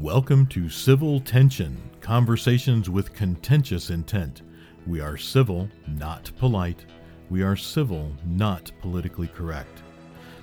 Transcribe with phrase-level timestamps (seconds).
[0.00, 4.40] Welcome to Civil Tension Conversations with Contentious Intent.
[4.86, 6.86] We are civil, not polite.
[7.28, 9.82] We are civil, not politically correct.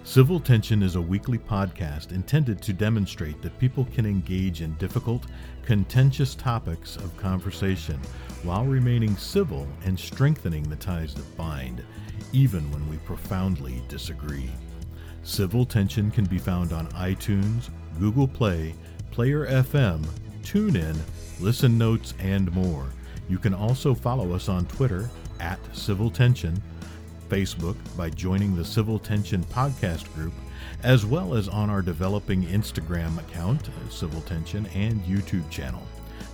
[0.04, 5.26] Civil Tension is a weekly podcast intended to demonstrate that people can engage in difficult,
[5.66, 8.00] contentious topics of conversation
[8.44, 11.84] while remaining civil and strengthening the ties that bind,
[12.32, 14.52] even when we profoundly disagree.
[15.24, 18.76] Civil Tension can be found on iTunes, Google Play,
[19.18, 20.06] Player FM,
[20.44, 20.96] TuneIn,
[21.40, 22.86] Listen Notes, and more.
[23.28, 25.10] You can also follow us on Twitter
[25.40, 26.62] at Civil Tension,
[27.28, 30.34] Facebook by joining the Civil Tension podcast group,
[30.84, 35.82] as well as on our developing Instagram account, Civil Tension, and YouTube channel.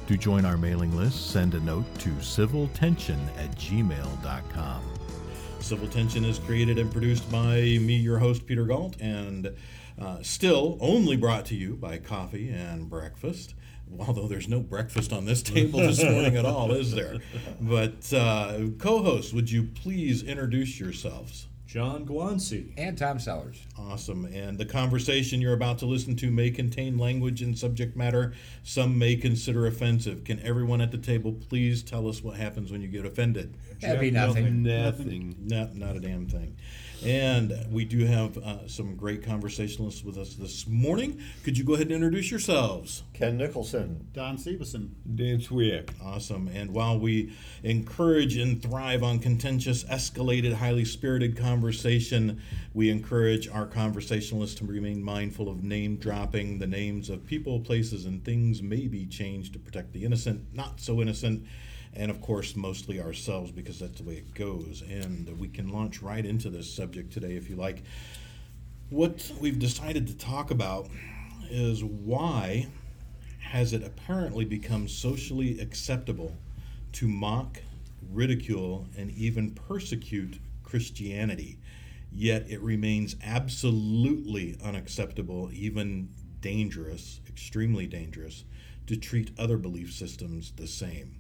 [0.08, 4.84] To join our mailing list, send a note to civiltension at gmail.com.
[5.62, 9.56] Civil Tension is created and produced by me, your host, Peter Galt, and
[10.00, 13.56] uh, still only brought to you by coffee and breakfast.
[14.00, 17.18] Although there's no breakfast on this table this morning at all, is there?
[17.60, 21.48] But uh, co hosts, would you please introduce yourselves?
[21.74, 22.72] John Guanci.
[22.78, 23.66] And Tom Sellers.
[23.80, 24.26] Awesome.
[24.26, 29.00] And the conversation you're about to listen to may contain language and subject matter some
[29.00, 30.24] may consider offensive.
[30.24, 33.58] Can everyone at the table please tell us what happens when you get offended?
[33.82, 34.62] That'd be nothing.
[34.62, 35.36] Nothing.
[35.48, 36.58] Not, not a damn thing.
[37.06, 41.22] And we do have uh, some great conversationalists with us this morning.
[41.44, 43.04] Could you go ahead and introduce yourselves?
[43.14, 44.08] Ken Nicholson.
[44.14, 44.92] Don Severson.
[45.16, 45.92] Dan Swick.
[46.02, 46.48] Awesome.
[46.48, 52.42] And while we encourage and thrive on contentious, escalated, highly spirited conversation,
[52.74, 56.60] we encourage our conversationalists to remain mindful of name dropping.
[56.60, 60.80] The names of people, places, and things may be changed to protect the innocent, not
[60.80, 61.46] so innocent,
[61.96, 64.84] and of course, mostly ourselves because that's the way it goes.
[64.90, 67.84] And we can launch right into this subject today if you like.
[68.90, 70.88] What we've decided to talk about
[71.50, 72.68] is why
[73.40, 76.36] has it apparently become socially acceptable
[76.94, 77.60] to mock,
[78.12, 81.60] ridicule, and even persecute Christianity,
[82.12, 86.10] yet it remains absolutely unacceptable, even
[86.42, 88.44] dangerous, extremely dangerous,
[88.88, 91.16] to treat other belief systems the same.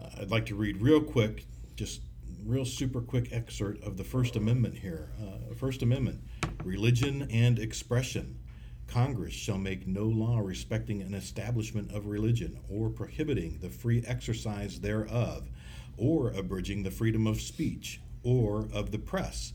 [0.00, 2.02] Uh, I'd like to read real quick, just
[2.44, 5.10] real super quick excerpt of the First Amendment here.
[5.20, 6.20] Uh, First Amendment,
[6.64, 8.38] religion and expression.
[8.86, 14.80] Congress shall make no law respecting an establishment of religion, or prohibiting the free exercise
[14.80, 15.48] thereof,
[15.96, 19.54] or abridging the freedom of speech, or of the press,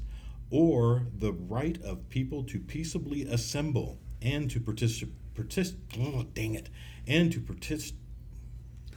[0.49, 5.15] or the right of people to peaceably assemble and to participate.
[5.33, 6.69] Partic- oh, dang it!
[7.07, 7.39] And to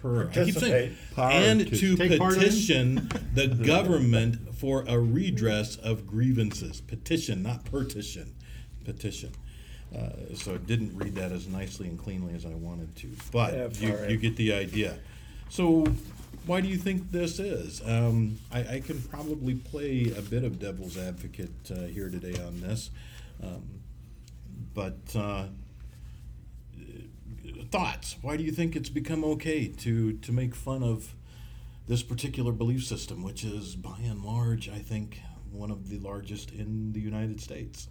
[0.04, 0.36] participate.
[0.36, 2.40] I keep saying, and to Take part in.
[2.40, 6.80] petition the government for a redress of grievances.
[6.80, 8.34] Petition, not partition.
[8.84, 9.32] Petition.
[9.96, 13.80] Uh, so I didn't read that as nicely and cleanly as I wanted to, but
[13.80, 14.98] you, you get the idea.
[15.48, 15.86] So,
[16.46, 17.80] why do you think this is?
[17.86, 22.60] Um, I, I can probably play a bit of devil's advocate uh, here today on
[22.60, 22.90] this,
[23.40, 23.62] um,
[24.74, 25.44] but uh,
[27.78, 28.16] thoughts.
[28.22, 31.16] Why do you think it's become okay to to make fun of
[31.88, 35.20] this particular belief system, which is by and large, I think,
[35.50, 37.88] one of the largest in the United States?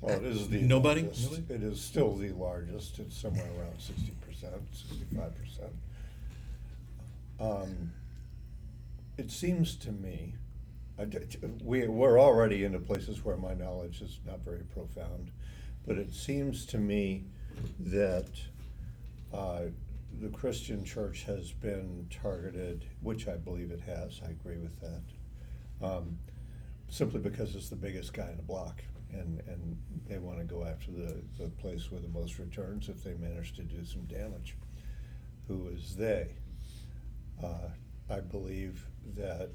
[0.00, 1.02] Well, it is the Nobody?
[1.02, 1.30] largest.
[1.30, 1.54] Nobody?
[1.54, 2.98] It is still the largest.
[2.98, 5.72] It's somewhere around sixty percent, sixty-five percent.
[7.38, 7.92] Um,
[9.16, 10.34] it seems to me,
[10.98, 15.30] I d- t- we, we're already into places where my knowledge is not very profound,
[15.86, 17.24] but it seems to me
[17.80, 18.28] that
[19.32, 19.62] uh,
[20.20, 24.20] the Christian church has been targeted, which I believe it has.
[24.26, 25.86] I agree with that.
[25.86, 26.18] Um,
[26.88, 28.82] simply because it's the biggest guy in the block,
[29.12, 29.76] and, and
[30.08, 33.54] they want to go after the, the place with the most returns if they manage
[33.54, 34.56] to do some damage.
[35.46, 36.28] Who is they?
[37.42, 37.68] Uh,
[38.10, 38.86] I believe
[39.16, 39.50] that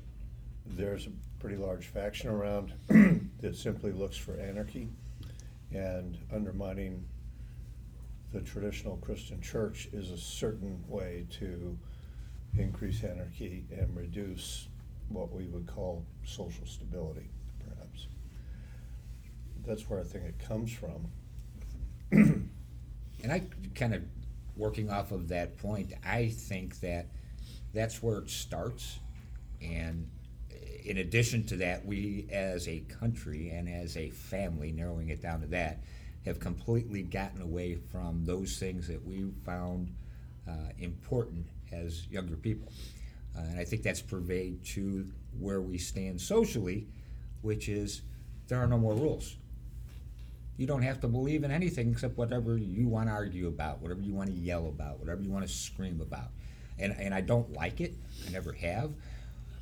[0.66, 2.74] there's a pretty large faction around
[3.41, 4.88] that simply looks for anarchy
[5.72, 7.03] and undermining
[8.34, 11.78] the traditional Christian church is a certain way to
[12.58, 14.68] increase anarchy and reduce
[15.09, 18.08] what we would call social stability, perhaps.
[19.66, 21.08] That's where I think it comes from.
[23.24, 23.44] And I
[23.74, 24.03] kind of
[24.58, 27.08] working off of that point, I think that
[27.74, 29.00] that's where it starts.
[29.62, 30.09] And
[30.84, 35.40] in addition to that, we as a country and as a family, narrowing it down
[35.40, 35.80] to that,
[36.25, 39.93] have completely gotten away from those things that we found
[40.47, 42.72] uh, important as younger people.
[43.35, 45.05] Uh, and I think that's pervade to
[45.40, 46.87] where we stand socially,
[47.41, 48.02] which is
[48.47, 49.35] there are no more rules.
[50.58, 54.02] You don't have to believe in anything except whatever you want to argue about, whatever
[54.02, 56.29] you want to yell about, whatever you want to scream about.
[56.78, 57.96] And, and I don't like it.
[58.28, 58.91] I never have.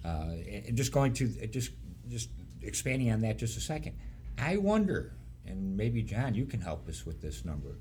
[0.03, 0.33] Uh,
[0.67, 1.71] and just going to just
[2.09, 2.29] just
[2.61, 3.97] expanding on that just a second.
[4.37, 5.13] I wonder,
[5.45, 7.77] and maybe John, you can help us with this number.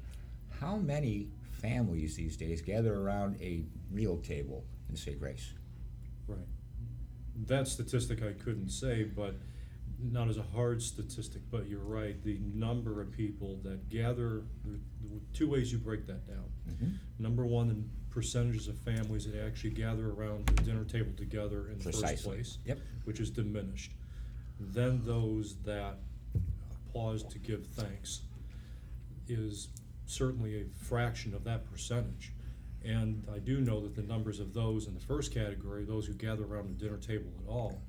[0.61, 5.53] How many families these days gather around a meal table and say grace?
[6.27, 6.39] Right.
[7.47, 9.37] That statistic I couldn't say, but
[10.03, 12.23] not as a hard statistic, but you're right.
[12.23, 14.43] The number of people that gather,
[15.35, 16.45] two ways you break that down.
[16.69, 16.99] Mhm.
[17.19, 21.79] Number one, the percentages of families that actually gather around the dinner table together in
[21.79, 22.81] the first place, Yep.
[23.05, 23.93] which is diminished.
[24.59, 25.99] Then those that
[26.93, 28.23] pause to give thanks
[29.29, 29.69] is
[30.07, 32.33] certainly a fraction of that percentage.
[32.85, 36.15] And I do know that the numbers of those in the first category, those who
[36.15, 37.83] gather around the dinner table at all,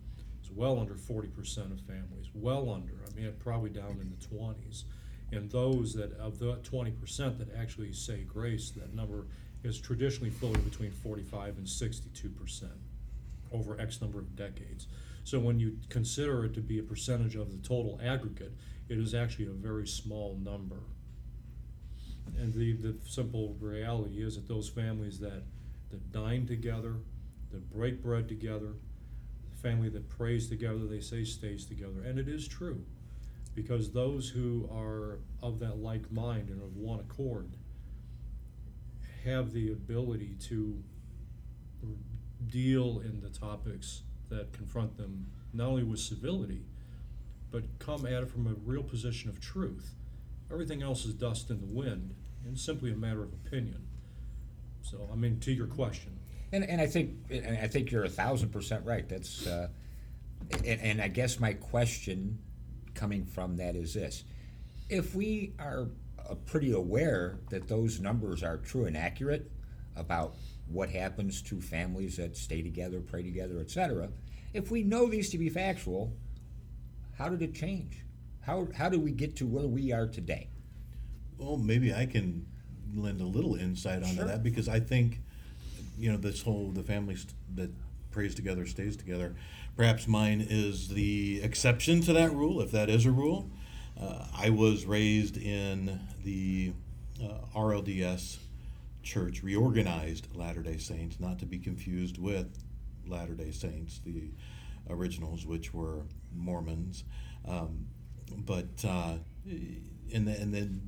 [0.44, 4.26] is well under forty percent of families, well under, I mean, probably down in the
[4.28, 4.84] twenties.
[5.32, 9.28] And those that, of the twenty percent that actually say grace, that number
[9.64, 12.74] is traditionally floating between forty-five and sixty-two percent
[13.54, 14.88] over X number of decades.
[15.24, 18.52] So when you consider it to be a percentage of the total aggregate,
[18.92, 20.82] it is actually a very small number.
[22.38, 25.44] And the, the simple reality is that those families that,
[25.92, 26.96] that dine together,
[27.52, 28.74] that break bread together,
[29.50, 32.02] the family that prays together, they say stays together.
[32.06, 32.84] And it is true,
[33.56, 37.56] because those who are of that like mind and of one accord
[39.24, 40.84] have the ability to
[42.48, 46.66] deal in the topics that confront them not only with civility,
[47.52, 49.94] but come at it from a real position of truth.
[50.52, 52.16] Everything else is dust in the wind
[52.46, 53.86] and simply a matter of opinion.
[54.82, 56.18] So, I mean, to your question,
[56.52, 59.08] And, and I think and I think you're a thousand percent right.
[59.08, 59.68] That's uh,
[60.66, 62.40] and, and I guess my question
[62.94, 64.24] coming from that is this:
[64.90, 65.88] if we are
[66.30, 69.52] uh, pretty aware that those numbers are true and accurate
[69.96, 70.36] about
[70.68, 74.10] what happens to families that stay together, pray together, etc.,
[74.54, 76.14] if we know these to be factual,
[77.22, 77.98] how did it change?
[78.42, 80.48] How how did we get to where we are today?
[81.38, 82.48] Well, maybe I can
[82.96, 84.26] lend a little insight onto Sure.
[84.26, 85.20] that because I think,
[86.00, 87.70] you know, this whole the family st- that
[88.10, 89.36] prays together stays together.
[89.76, 93.50] Perhaps mine is the exception to that rule, if that is a rule.
[94.00, 96.74] Uh, I was raised in the
[97.24, 98.38] uh, RLDS
[99.04, 102.48] church, reorganized Latter day Saints, not to be confused with
[103.08, 104.32] Latter day Saints, the
[104.90, 106.06] originals, which were
[106.36, 107.04] Mormons.
[107.48, 107.88] Um,
[108.38, 109.16] but, uh,
[110.14, 110.82] and, then, and then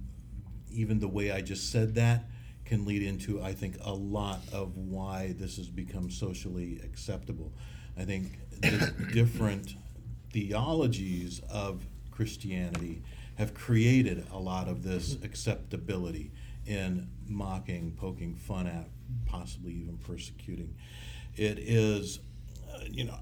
[0.71, 2.25] even the way I just said that
[2.65, 7.53] can lead into, I think, a lot of why this has become socially acceptable.
[7.97, 9.75] I think the different
[10.31, 13.03] theologies of Christianity
[13.35, 16.31] have created a lot of this acceptability
[16.65, 18.87] in mocking, poking fun at,
[19.25, 20.75] possibly even persecuting.
[21.35, 22.19] It is,
[22.73, 23.19] uh, you know,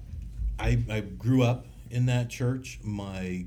[0.58, 2.80] I, I grew up in that church.
[2.82, 3.46] My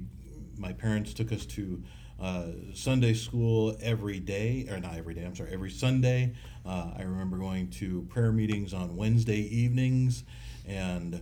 [0.58, 1.84] my parents took us to
[2.20, 5.26] uh, Sunday school every day, or not every day.
[5.26, 6.34] I'm sorry, every Sunday.
[6.66, 10.24] Uh, I remember going to prayer meetings on Wednesday evenings,
[10.66, 11.22] and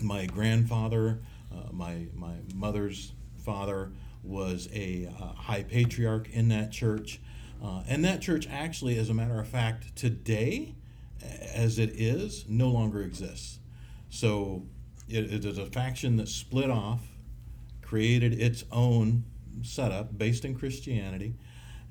[0.00, 1.20] my grandfather,
[1.52, 3.92] uh, my my mother's father,
[4.22, 7.20] was a uh, high patriarch in that church,
[7.62, 10.74] uh, and that church actually, as a matter of fact, today,
[11.52, 13.58] as it is, no longer exists.
[14.10, 14.66] So
[15.08, 17.00] it, it is a faction that split off,
[17.82, 19.24] created its own
[19.62, 21.34] setup based in Christianity,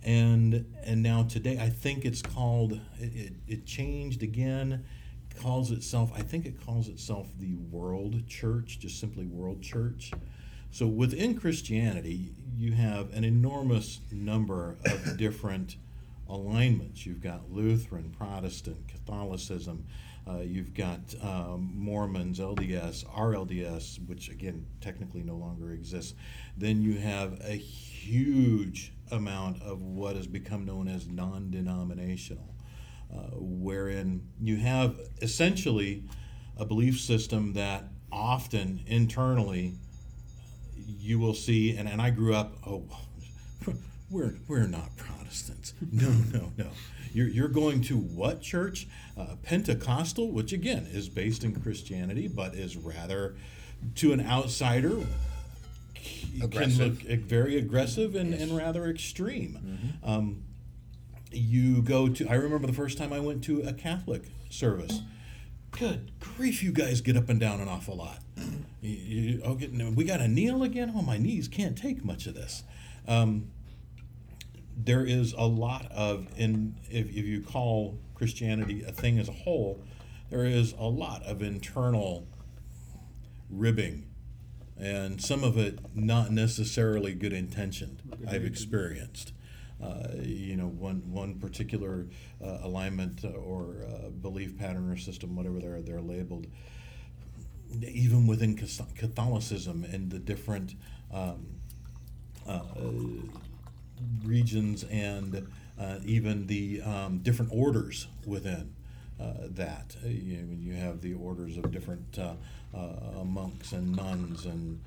[0.03, 4.84] and and now today I think it's called it, it, it changed again,
[5.39, 10.12] calls itself I think it calls itself the World Church, just simply World Church.
[10.72, 15.75] So within Christianity, you have an enormous number of different
[16.27, 17.05] alignments.
[17.05, 19.86] You've got Lutheran, Protestant, Catholicism.
[20.27, 26.13] Uh, you've got um, Mormons, LDS, RLDS, which again technically no longer exists.
[26.57, 32.55] Then you have a huge amount of what has become known as non denominational,
[33.13, 36.03] uh, wherein you have essentially
[36.57, 39.73] a belief system that often internally
[40.75, 42.85] you will see, and, and I grew up, oh,
[44.09, 45.73] we're, we're not Protestants.
[45.91, 46.67] No, no, no.
[47.13, 48.87] You're, you're going to what church?
[49.15, 53.36] Uh, Pentecostal, which again is based in Christianity, but is rather,
[53.96, 55.05] to an outsider,
[56.48, 59.60] can look very aggressive and, and rather extreme.
[60.03, 60.43] Um,
[61.32, 65.01] you go to, I remember the first time I went to a Catholic service.
[65.72, 68.20] Good grief, you guys get up and down an awful lot.
[68.82, 70.91] You, you, okay, we got to kneel again?
[70.93, 72.63] Oh, my knees can't take much of this.
[73.08, 73.48] Um,
[74.75, 79.33] there is a lot of, in if, if you call Christianity a thing as a
[79.33, 79.83] whole,
[80.29, 82.25] there is a lot of internal
[83.49, 84.05] ribbing,
[84.79, 88.01] and some of it not necessarily good intentioned.
[88.25, 89.33] I've experienced.
[89.83, 92.07] Uh, you know, one one particular
[92.41, 96.47] uh, alignment or uh, belief pattern or system, whatever they're they're labeled.
[97.81, 100.75] Even within Catholicism and the different
[101.11, 101.45] um,
[102.47, 102.61] uh,
[104.23, 105.45] regions and
[105.79, 108.73] uh, even the um, different orders within
[109.19, 109.95] uh, that.
[110.03, 112.33] Uh, you, you have the orders of different uh,
[112.75, 114.81] uh, monks and nuns and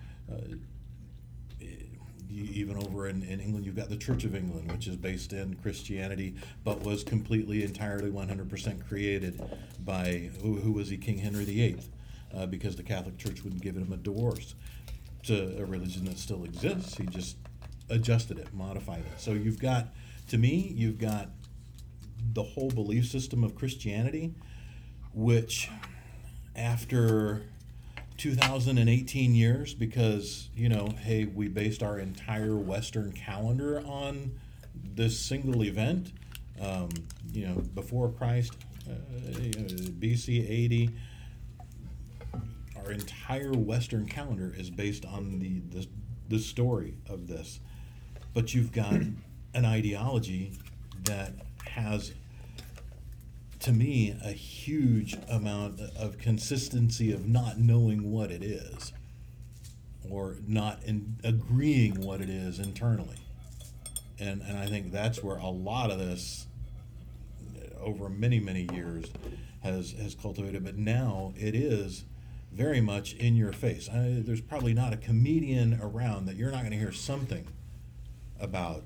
[2.28, 5.54] even over in, in England, you've got the Church of England, which is based in
[5.54, 9.40] Christianity, but was completely, entirely, 100% created
[9.84, 11.78] by who, who was he, King Henry VIII,
[12.34, 14.54] uh, because the Catholic Church wouldn't give him a divorce
[15.24, 16.96] to a religion that still exists.
[16.96, 17.36] He just
[17.88, 19.20] adjusted it, modified it.
[19.20, 19.88] So you've got,
[20.28, 21.30] to me, you've got
[22.32, 24.34] the whole belief system of Christianity,
[25.12, 25.70] which
[26.54, 27.42] after
[28.16, 34.38] 2018 years, because, you know, hey, we based our entire Western calendar on
[34.94, 36.12] this single event,
[36.60, 36.88] um,
[37.32, 38.54] you know, before Christ,
[38.88, 38.92] uh,
[39.40, 39.68] you know,
[40.00, 40.90] BC 80
[42.86, 45.86] our entire Western calendar is based on the, the,
[46.28, 47.60] the story of this.
[48.32, 48.94] But you've got
[49.56, 50.52] an ideology
[51.04, 51.32] that
[51.64, 52.12] has,
[53.60, 58.92] to me, a huge amount of consistency of not knowing what it is
[60.10, 63.16] or not in agreeing what it is internally.
[64.20, 66.46] And, and I think that's where a lot of this
[67.80, 69.04] over many many years
[69.62, 72.04] has has cultivated but now it is
[72.52, 76.60] very much in your face I, there's probably not a comedian around that you're not
[76.60, 77.46] going to hear something
[78.40, 78.82] about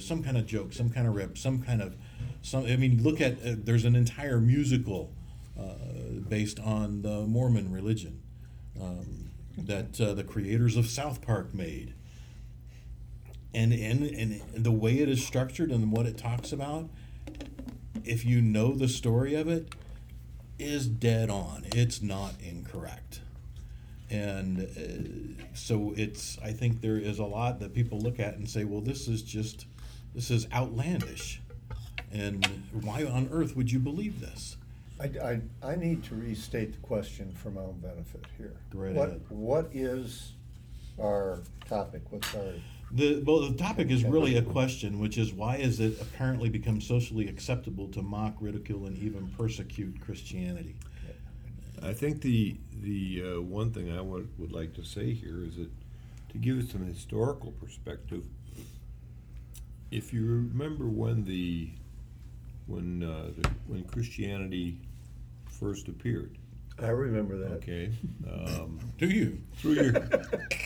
[0.00, 1.96] some kind of joke some kind of rip some kind of
[2.42, 5.12] some i mean look at uh, there's an entire musical
[5.58, 5.74] uh,
[6.28, 8.20] based on the mormon religion
[8.80, 11.94] um, that uh, the creators of south park made
[13.52, 16.88] and, and and the way it is structured and what it talks about
[18.04, 19.74] if you know the story of it,
[20.58, 21.64] is dead on.
[21.74, 23.20] It's not incorrect.
[24.10, 28.48] And uh, so it's, I think there is a lot that people look at and
[28.48, 29.66] say, well, this is just,
[30.14, 31.40] this is outlandish.
[32.12, 34.56] And why on earth would you believe this?
[35.00, 35.40] I, I,
[35.72, 38.54] I need to restate the question for my own benefit here.
[38.72, 39.22] Right What, ahead.
[39.28, 40.32] what is
[41.00, 42.02] our topic?
[42.10, 42.52] What's our,
[42.92, 46.80] The, well, the topic is really a question, which is why is it apparently become
[46.80, 50.76] socially acceptable to mock, ridicule, and even persecute Christianity?
[51.84, 55.56] I think the the uh, one thing I would, would like to say here is
[55.56, 55.70] that
[56.30, 58.22] to give it some historical perspective,
[59.90, 61.70] if you remember when the
[62.66, 64.78] when uh, the, when Christianity
[65.48, 66.36] first appeared,
[66.80, 67.52] I remember that.
[67.56, 67.90] okay,
[68.26, 69.40] um, Do you?
[69.56, 69.92] through your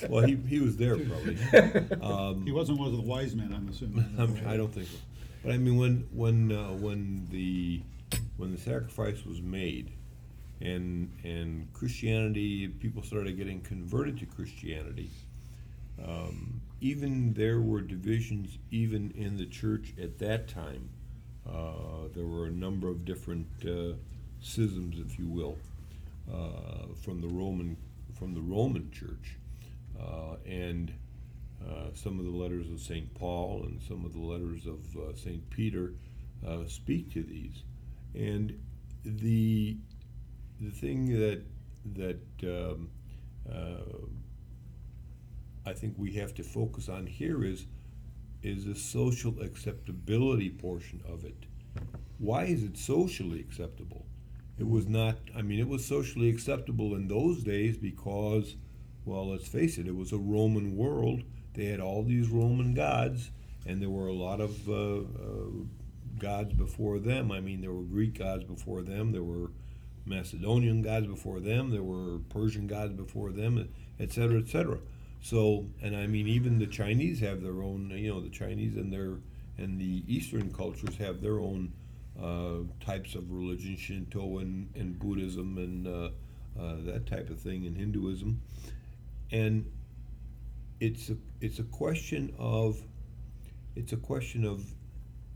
[0.09, 1.37] well, he, he was there probably.
[2.01, 4.07] Um, He wasn't one of the wise men, I'm assuming.
[4.19, 4.99] I'm, I don't think so.
[5.45, 7.83] But I mean, when when uh, when the
[8.37, 9.91] when the sacrifice was made,
[10.61, 15.11] and and Christianity, people started getting converted to Christianity.
[16.05, 20.89] Um, even there were divisions, even in the church at that time.
[21.49, 23.97] Uh, there were a number of different uh,
[24.41, 25.57] schisms, if you will,
[26.33, 27.77] uh, from the Roman
[28.15, 29.37] from the Roman Church,
[30.01, 30.93] uh, and
[31.65, 33.13] uh, some of the letters of St.
[33.15, 35.49] Paul and some of the letters of uh, St.
[35.51, 35.93] Peter
[36.67, 37.63] speak to these.
[38.15, 38.59] And
[39.05, 39.77] the
[40.61, 41.43] the thing that
[41.95, 42.91] that um,
[43.51, 44.07] uh,
[45.67, 47.67] I think we have to focus on here is
[48.43, 51.47] is the social acceptability portion of it.
[52.19, 54.07] Why is it socially acceptable?
[54.59, 55.17] It was not.
[55.37, 58.57] I mean, it was socially acceptable in those days because,
[59.05, 61.23] well, let's face it, it was a Roman world.
[61.55, 63.31] They had all these Roman gods,
[63.67, 65.51] and there were a lot of uh, uh,
[66.19, 67.31] gods before them.
[67.31, 69.13] I mean, there were Greek gods before them.
[69.13, 69.51] There were
[70.09, 71.71] Macedonian gods before them.
[71.71, 73.69] There were Persian gods before them,
[74.01, 74.79] et cetera, et cetera.
[75.21, 77.91] So, and I mean, even the Chinese have their own.
[77.91, 79.15] You know, the Chinese and their
[79.59, 81.73] and the Eastern cultures have their own
[82.21, 86.11] uh, types of religion, Shinto and, and Buddhism and uh,
[86.61, 88.41] uh, that type of thing, and Hinduism,
[89.33, 89.71] and
[90.81, 92.81] it's a it's a question of
[93.75, 94.65] it's a question of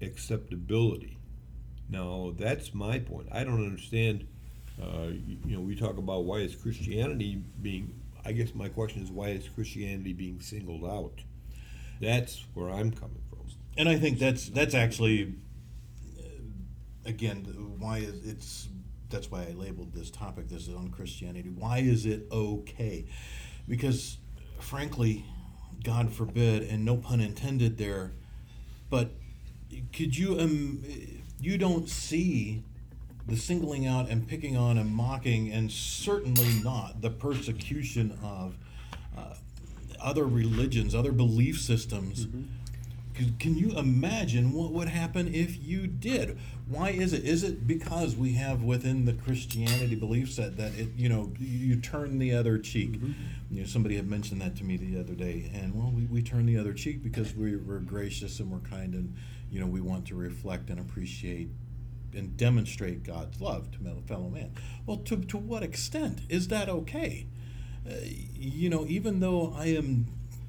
[0.01, 1.19] acceptability.
[1.89, 3.29] Now that's my point.
[3.33, 4.27] I don't understand.
[4.83, 7.95] Uh, you, you know, we talk about why is Christianity being.
[8.25, 11.21] I guess my question is why is Christianity being singled out?
[12.01, 13.47] That's where I'm coming from.
[13.77, 15.35] and I think that's that's actually
[16.19, 17.45] uh, again
[17.79, 18.69] why is it's
[19.11, 21.51] that's why I labeled this topic this is on Christianity.
[21.51, 23.07] Why is it okay?
[23.69, 24.19] Because
[24.59, 25.25] frankly,
[25.85, 28.13] God forbid, and no pun intended there,
[28.91, 29.13] but
[29.93, 30.83] could you um
[31.41, 32.63] you don't see
[33.27, 38.57] the singling out and picking on and mocking and certainly not the persecution of
[39.17, 39.35] uh,
[40.01, 42.27] other religions, other belief systems.
[43.15, 46.39] Can, can you imagine what would happen if you did?
[46.67, 47.25] Why is it?
[47.25, 51.77] Is it because we have within the Christianity belief set that it, you know, you
[51.77, 52.99] turn the other cheek?
[53.51, 56.23] You know, somebody had mentioned that to me the other day, and well, we, we
[56.23, 59.15] turn the other cheek because we, we're gracious and we're kind, and
[59.51, 61.51] you know, we want to reflect and appreciate
[62.15, 64.53] and demonstrate God's love to fellow man.
[64.87, 67.27] Well, to, to what extent is that okay?
[67.89, 67.95] Uh,
[68.35, 70.07] you know, even though I am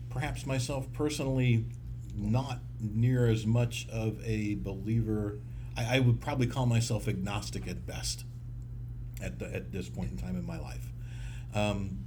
[0.09, 1.65] perhaps myself personally
[2.15, 5.39] not near as much of a believer,
[5.75, 8.25] I, I would probably call myself agnostic at best
[9.21, 10.91] at, the, at this point in time in my life.
[11.55, 11.99] Um,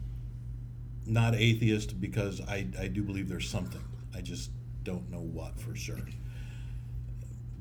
[1.07, 3.83] not atheist because I, I do believe there's something.
[4.15, 4.51] I just
[4.83, 6.01] don't know what for sure.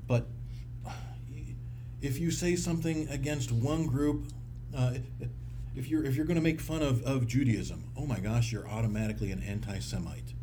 [0.07, 0.27] But
[2.05, 4.25] if you say something against one group,
[4.75, 4.95] uh,
[5.75, 8.67] if you're if you're going to make fun of, of Judaism, oh my gosh, you're
[8.67, 10.33] automatically an anti-Semite.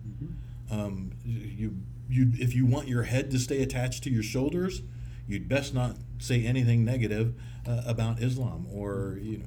[0.71, 1.76] Um, you
[2.09, 4.83] you if you want your head to stay attached to your shoulders,
[5.28, 7.35] you'd best not say anything negative
[7.66, 9.45] uh, about Islam or you know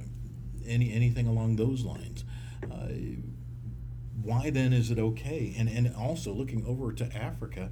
[0.65, 2.23] any anything along those lines.
[2.63, 2.87] Uh,
[4.21, 5.53] why then is it okay?
[5.57, 7.69] And and also looking over to Africa,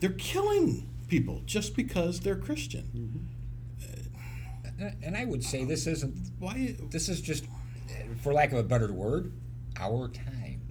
[0.00, 2.90] they're killing people just because they're Christian.
[2.94, 4.84] Mm-hmm.
[4.84, 6.76] Uh, and I would say this isn't, Why?
[6.90, 7.92] this is just, uh,
[8.22, 9.32] for lack of a better word,
[9.78, 10.62] our time.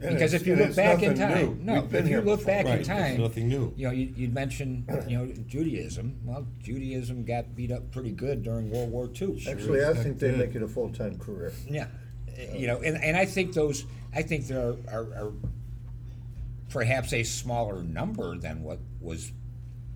[0.00, 1.72] And Because if you look back in time, new.
[1.74, 2.54] no, if you look before.
[2.54, 3.72] back in Right, it's time, nothing new.
[3.76, 6.20] You know, you, you'd mentioned, you know, Judaism.
[6.24, 9.44] Well, Judaism got beat up pretty good during World War II.
[9.48, 11.52] Actually, I think they make it a full-time career.
[11.68, 11.86] Yeah,
[12.28, 15.32] uh, you know, and, and I think those, I think there are, are, are
[16.68, 19.32] perhaps a smaller number than what was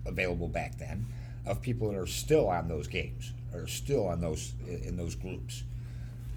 [0.05, 1.05] available back then
[1.45, 5.63] of people that are still on those games, or still on those in those groups.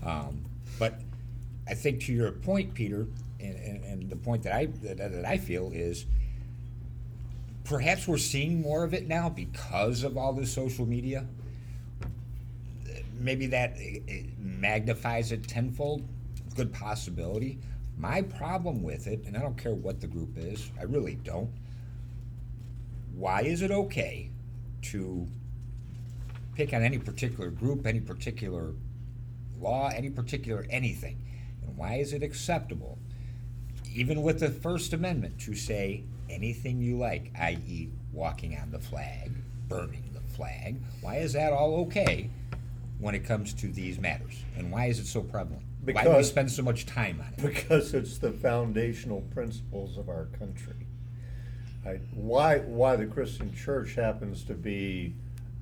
[0.05, 0.45] Um,
[0.79, 1.01] but
[1.69, 3.07] I think to your point, Peter,
[3.41, 6.07] and, and, and the point that I that, that I feel is
[7.65, 11.27] perhaps we're seeing more of it now because of all this social media
[13.19, 16.03] maybe that eh, magnifies it tenfold.
[16.55, 17.59] Good possibility.
[17.99, 21.51] My problem with it, and I don't care what the group is, I really don't.
[23.17, 24.31] Why is it okay
[24.83, 25.27] to
[26.55, 28.75] pick on any particular group, any particular
[29.59, 31.23] law, any particular anything?
[31.63, 32.99] And why is it acceptable,
[33.95, 39.33] even with the First Amendment, to say anything you like, i.e., walking on the flag,
[39.67, 40.77] burning the flag?
[41.01, 42.29] Why is that all okay?
[42.99, 44.43] when it comes to these matters?
[44.57, 45.63] And why is it so prevalent?
[45.83, 47.55] why do we spend so much time on it?
[47.55, 50.86] Because it's the foundational principles of our country.
[51.87, 52.01] Right?
[52.15, 55.15] Why, why the Christian church happens to be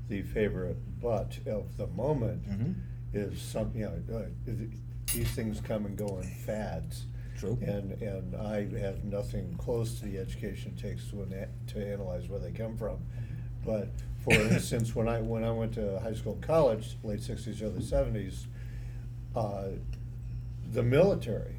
[0.08, 2.74] the favorite butt of the moment Mhm.
[3.12, 4.70] is something, you know, uh, th-
[5.12, 7.06] these things come and go in fads.
[7.36, 7.58] True.
[7.62, 12.28] And, and I have nothing close to the education it takes to, ana- to analyze
[12.28, 12.98] where they come from.
[13.64, 13.88] But
[14.20, 17.82] for instance, when I, when I went to high school and college, late sixties, early
[17.82, 18.46] seventies,
[19.36, 19.68] uh,
[20.72, 21.56] the military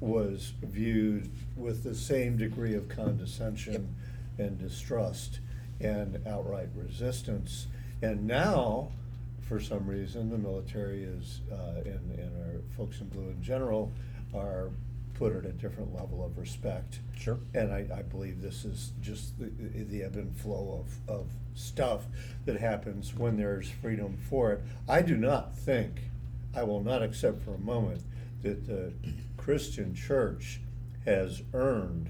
[0.00, 3.94] was viewed with the same degree of condescension
[4.38, 5.40] and distrust
[5.80, 7.66] and outright resistance.
[8.02, 8.92] And now,
[9.42, 13.92] for some reason, the military is, uh, and, and our folks in blue in general
[14.34, 14.70] are
[15.14, 17.00] put at a different level of respect.
[17.18, 17.38] Sure.
[17.52, 19.50] And I, I believe this is just the,
[19.84, 22.06] the ebb and flow of, of stuff
[22.46, 24.62] that happens when there's freedom for it.
[24.88, 26.00] I do not think,
[26.56, 28.02] I will not accept for a moment
[28.42, 28.94] that the
[29.50, 30.60] Christian church
[31.04, 32.08] has earned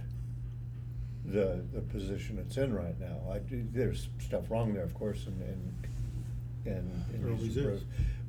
[1.25, 3.17] the, the position it's in right now.
[3.33, 5.87] I do, there's stuff wrong there, of course, and, and,
[6.67, 7.05] and.
[7.15, 7.83] and There always is.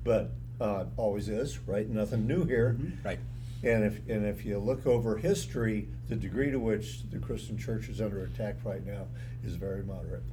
[0.06, 1.89] But, uh, always is, right?
[1.89, 2.78] Nothing new here.
[3.04, 3.19] Right.
[3.63, 7.89] And if, and if you look over history, the degree to which the Christian church
[7.89, 9.08] is under attack right now
[9.43, 10.24] is very moderate.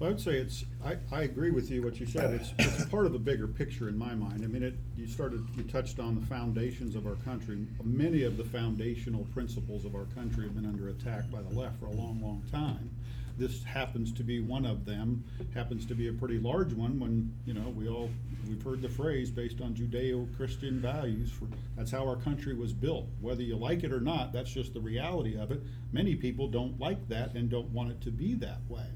[0.00, 2.86] Well, I would say it's, I, I agree with you, what you said, it's, it's
[2.86, 4.42] part of the bigger picture in my mind.
[4.42, 7.66] I mean, it, you started, you touched on the foundations of our country.
[7.84, 11.78] Many of the foundational principles of our country have been under attack by the left
[11.78, 12.88] for a long, long time.
[13.40, 17.32] this happens to be one of them, happens to be a pretty large one when,
[17.46, 18.10] you know, we all,
[18.48, 23.06] we've heard the phrase based on Judeo-Christian values for, that's how our country was built.
[23.20, 25.62] Whether you like it or not, that's just the reality of it.
[25.92, 28.86] Many people don't like that and don't want it to be that way.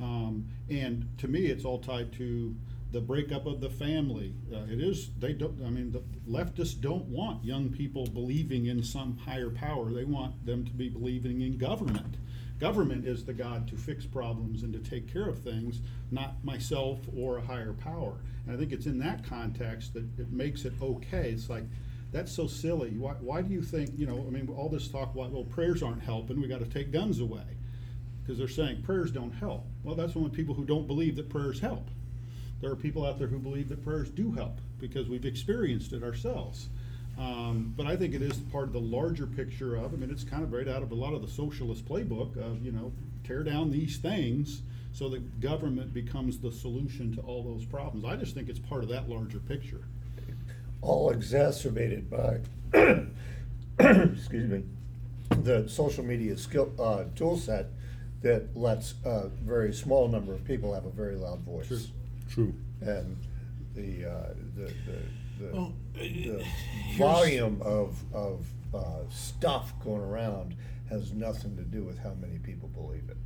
[0.00, 2.54] Um, and to me, it's all tied to
[2.92, 4.32] the breakup of the family.
[4.52, 8.82] Uh, it is, they don't, I mean, the leftists don't want young people believing in
[8.82, 9.90] some higher power.
[9.90, 12.16] They want them to be believing in government.
[12.58, 15.80] Government is the God to fix problems and to take care of things,
[16.10, 18.14] not myself or a higher power.
[18.46, 21.30] And I think it's in that context that it makes it okay.
[21.30, 21.64] It's like,
[22.12, 22.96] that's so silly.
[22.96, 25.82] Why, why do you think, you know, I mean, all this talk about, well, prayers
[25.82, 27.44] aren't helping, we got to take guns away
[28.22, 29.66] because they're saying prayers don't help.
[29.86, 31.86] Well, that's only people who don't believe that prayers help.
[32.60, 36.02] There are people out there who believe that prayers do help because we've experienced it
[36.02, 36.66] ourselves.
[37.16, 40.24] Um, but I think it is part of the larger picture of, I mean, it's
[40.24, 43.44] kind of right out of a lot of the socialist playbook of, you know, tear
[43.44, 48.04] down these things so that government becomes the solution to all those problems.
[48.04, 49.84] I just think it's part of that larger picture.
[50.82, 52.40] all exacerbated by,
[53.78, 54.64] excuse me,
[55.42, 57.66] the social media skill, uh, tool set
[58.26, 61.68] that lets a very small number of people have a very loud voice.
[61.68, 61.78] Sure.
[62.28, 62.54] True.
[62.80, 63.16] And
[63.74, 66.44] the, uh, the, the, the, Well, the uh,
[66.98, 70.54] volume of, of, uh, stuff going around
[70.90, 73.16] has nothing to do with how many people believe it.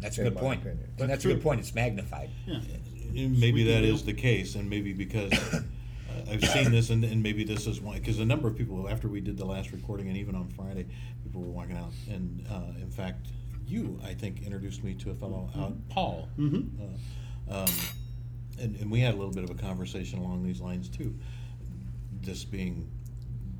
[0.00, 0.60] That's a In good my point.
[0.62, 0.88] opinion.
[1.00, 1.60] And that's a good point.
[1.60, 2.30] It's magnified.
[2.46, 2.60] Yeah.
[3.12, 4.14] Maybe that Sweet is deal.
[4.14, 5.60] the case, and maybe because uh,
[6.30, 7.94] I've seen this, and, and maybe this is why.
[7.98, 10.86] Because a number of people, after we did the last recording, and even on Friday,
[11.22, 13.28] people were walking out, and uh, in fact,
[13.66, 16.68] you, I think, introduced me to a fellow out, Paul, Mhm.
[17.50, 17.68] uh, um,
[18.60, 21.14] and, and we had a little bit of a conversation along these lines too.
[22.22, 22.88] This being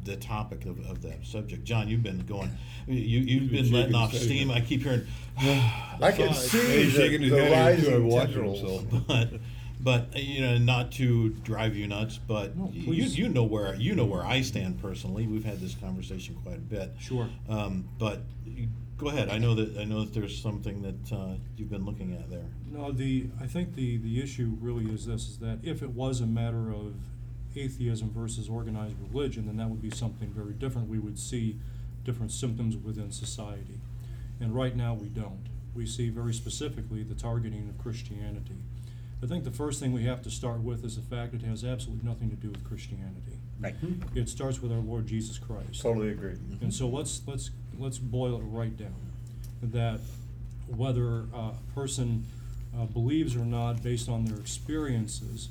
[0.04, 2.50] the topic of, of that subject, John, you've been going,
[2.86, 4.28] you you've been been letting off his head.
[4.28, 4.50] steam.
[4.50, 5.06] I keep hearing.
[5.38, 8.82] I can see He's the, shaking his the head too, rising watching tendrils.
[9.08, 9.30] but
[9.80, 13.94] but you know not to drive you nuts but No, you, you know where you
[13.94, 17.28] know where I stand personally we've had this conversation quite a bit Sure.
[17.48, 18.68] um, but you,
[19.04, 22.12] go ahead I know that I know that there's something that uh, you've been looking
[22.14, 25.82] at there No, the, I think the, the issue really is this, is that if
[25.82, 26.94] it was a matter of
[27.56, 30.88] atheism versus organized religion, then that would be something very different.
[30.88, 31.58] We would see
[32.04, 33.80] different symptoms within society.
[34.40, 35.46] And right now, we don't.
[35.74, 38.56] We see very specifically the targeting of Christianity.
[39.22, 41.64] I think the first thing we have to start with is the fact it has
[41.64, 43.38] absolutely nothing to do with Christianity.
[43.58, 43.74] Right.
[44.14, 45.80] It starts with our Lord Jesus Christ.
[45.80, 46.36] Totally agree.
[46.60, 48.94] And so let's, let's, let's boil it right down.
[49.62, 50.00] That
[50.68, 52.26] whether a person
[52.76, 55.48] uh, believes or not, based on their experiences,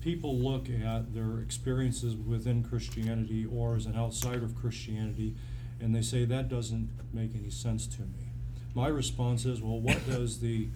[0.00, 5.34] people look at their experiences within Christianity or as an outsider of Christianity,
[5.80, 8.30] and they say, that doesn't make any sense to me.
[8.74, 10.68] My response is, well, what does the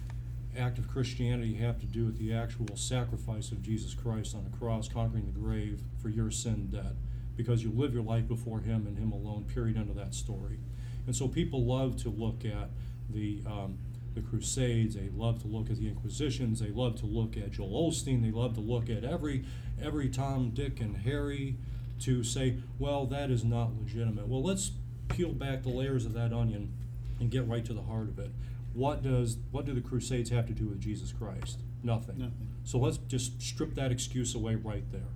[0.57, 4.57] act of Christianity have to do with the actual sacrifice of Jesus Christ on the
[4.57, 6.93] cross, conquering the grave for your sin debt?
[7.37, 10.59] Because you live your life before Him and Him alone, period, end of that story.
[11.05, 12.69] And so people love to look at
[13.09, 13.77] the, um,
[14.13, 17.89] the Crusades, they love to look at the Inquisitions, they love to look at Joel
[17.89, 19.45] Osteen, they love to look at every,
[19.81, 21.55] every Tom, Dick, and Harry
[22.01, 24.27] to say, well, that is not legitimate.
[24.27, 24.71] Well, let's
[25.07, 26.73] peel back the layers of that onion
[27.19, 28.31] and get right to the heart of it.
[28.73, 31.61] What does what do the Crusades have to do with Jesus Christ?
[31.81, 32.19] Nothing.
[32.19, 32.47] Nothing.
[32.63, 35.09] So let's just strip that excuse away right there.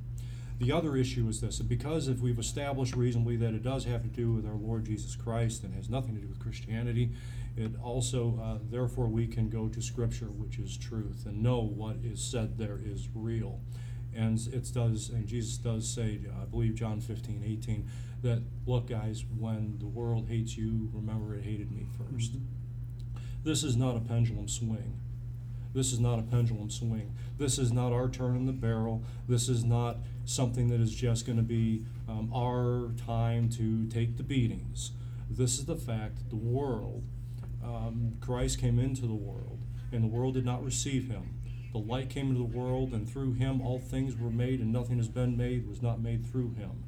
[0.62, 4.08] The other issue is this, because if we've established reasonably that it does have to
[4.08, 7.13] do with our Lord Jesus Christ and has nothing to do with Christianity,
[7.58, 11.95] it also, uh, therefore, we can go to Scripture, which is truth, and know what
[12.04, 13.60] is said there is real.
[14.15, 17.89] And it does, and Jesus does say, I believe John 15, 18,
[18.21, 22.39] that, look, guys, when the world hates you, remember it hated me 1st
[23.43, 25.00] This is not a pendulum swing.
[25.74, 27.15] This is not a pendulum swing.
[27.38, 29.04] This is not our turn in the barrel.
[29.28, 34.18] This is not something that is just going to be um, our time to take
[34.18, 34.92] the beatings.
[35.30, 37.04] This is the fact the world,
[37.64, 39.60] um, Christ came into the world,
[39.92, 41.36] and the world did not receive him.
[41.72, 44.98] The light came into the world, and through him all things were made, and nothing
[44.98, 46.84] has been made was not made through him.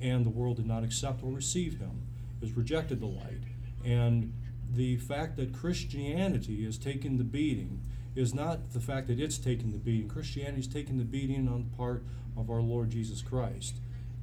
[0.00, 2.02] And the world did not accept or receive him,
[2.40, 3.44] has rejected the light.
[3.84, 4.34] And
[4.70, 7.80] the fact that Christianity has taken the beating
[8.16, 10.08] is not the fact that it's taken the beating.
[10.08, 12.02] Christianity is taking the beating on the part
[12.36, 13.76] of our Lord Jesus Christ.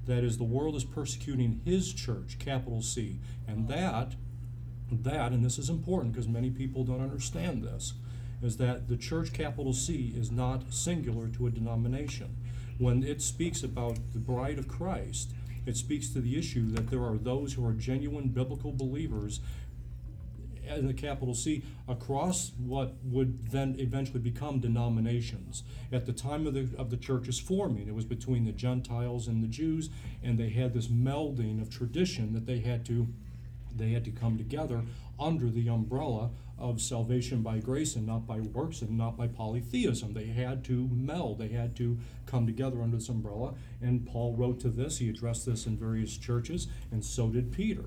[0.08, 3.20] That is, the world is persecuting His church, capital C.
[3.48, 4.14] And that,
[4.92, 7.94] that, and this is important because many people don't understand this,
[8.42, 12.36] is that the church, capital C, is not singular to a denomination.
[12.80, 15.32] When it speaks about the bride of Christ,
[15.66, 19.40] it speaks to the issue that there are those who are genuine biblical believers
[20.68, 25.64] and a capital C across what would then eventually become denominations.
[25.92, 29.44] At the time of the of the church's forming, it was between the Gentiles and
[29.44, 29.90] the Jews,
[30.24, 33.08] and they had this melding of tradition that they had to
[33.76, 34.84] they had to come together
[35.20, 40.14] under the umbrella of salvation by grace and not by works and not by polytheism.
[40.14, 43.54] They had to meld, they had to come together under this umbrella.
[43.82, 47.86] And Paul wrote to this, he addressed this in various churches, and so did Peter.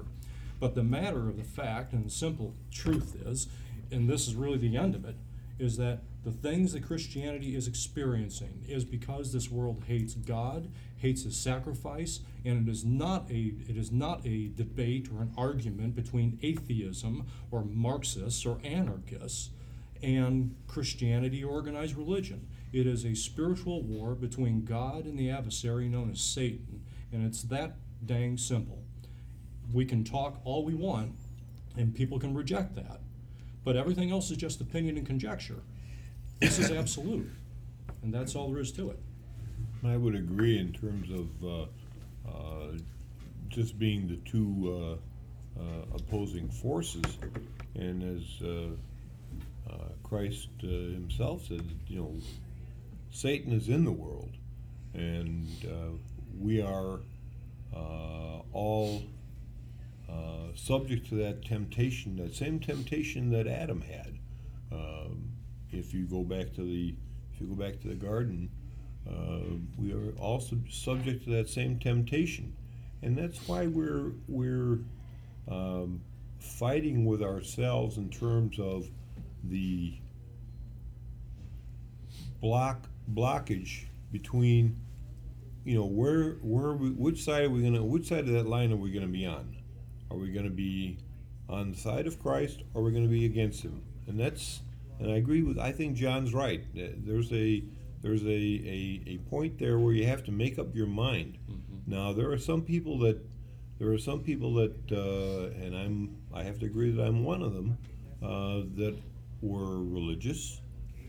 [0.59, 3.49] But the matter of the fact and the simple truth is,
[3.91, 5.17] and this is really the end of it,
[5.59, 11.23] is that the things that Christianity is experiencing is because this world hates God, hates
[11.23, 15.95] his sacrifice, and it is not a it is not a debate or an argument
[15.95, 19.51] between atheism or Marxists or anarchists
[20.03, 22.49] and Christianity or organized religion.
[22.73, 27.43] It is a spiritual war between God and the adversary known as Satan, and it's
[27.45, 28.86] that dang simple.
[29.73, 31.13] We can talk all we want,
[31.77, 33.01] and people can reject that.
[33.65, 35.63] But everything else is just opinion and conjecture.
[36.41, 37.31] This is absolute,
[38.03, 38.99] and that's all there is to it.
[39.85, 41.67] I would agree in terms of uh,
[42.29, 42.73] uh,
[43.49, 44.99] just being the two
[45.59, 47.19] uh, uh, opposing forces,
[47.75, 52.15] and as uh, uh, Christ himself said, you know,
[53.11, 54.37] Satan is in the world,
[54.95, 55.49] and
[56.39, 57.01] we are
[58.53, 59.03] all
[60.57, 64.19] subject to that temptation, that same temptation that Adam had.
[64.73, 65.31] Um,
[65.71, 66.95] if you go back to the,
[67.33, 68.51] if you go back to the garden,
[69.09, 72.55] uh, we are also subject to that same temptation,
[73.03, 74.81] and that's why we're we're
[75.49, 76.01] um,
[76.41, 78.89] fighting with ourselves in terms of
[79.45, 79.95] the
[82.41, 84.77] block blockage between
[85.65, 88.73] you know where where we, which side are we gonna which side of that line
[88.73, 89.56] are we gonna be on
[90.17, 90.99] are we gonna be
[91.49, 94.63] on the side of Christ or are we gonna be against him and that's
[94.99, 97.63] and I agree with I think John's right there's a
[98.03, 101.39] there's a, a, a point there where you have to make up your mind
[101.87, 103.19] now there are some people that
[103.79, 107.43] there are some people that uh, and I'm I have to agree that I'm one
[107.43, 107.77] of them
[108.23, 108.97] uh, that
[109.43, 110.61] were religious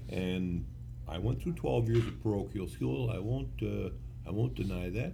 [0.10, 0.66] and
[1.08, 3.10] I went through 12 years of parochial school.
[3.10, 3.90] I won't uh,
[4.28, 5.14] I won't deny that.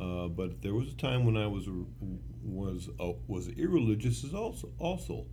[0.00, 1.84] Uh, but there was a time when I was a,
[2.46, 5.26] was a, was irreligious as also also,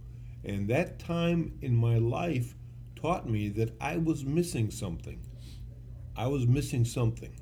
[0.43, 2.55] and that time in my life
[2.95, 5.19] taught me that I was missing something.
[6.15, 7.35] I was missing something,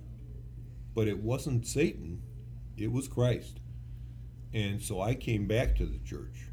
[0.94, 2.22] but it wasn't Satan,
[2.78, 3.60] it was Christ,
[4.54, 6.48] and so I came back to the church.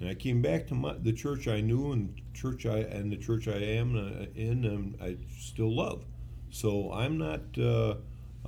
[0.00, 3.16] And I came back to my, the church I knew and church I and the
[3.16, 6.04] church I am uh, in and I still love.
[6.50, 7.96] So I'm not uh,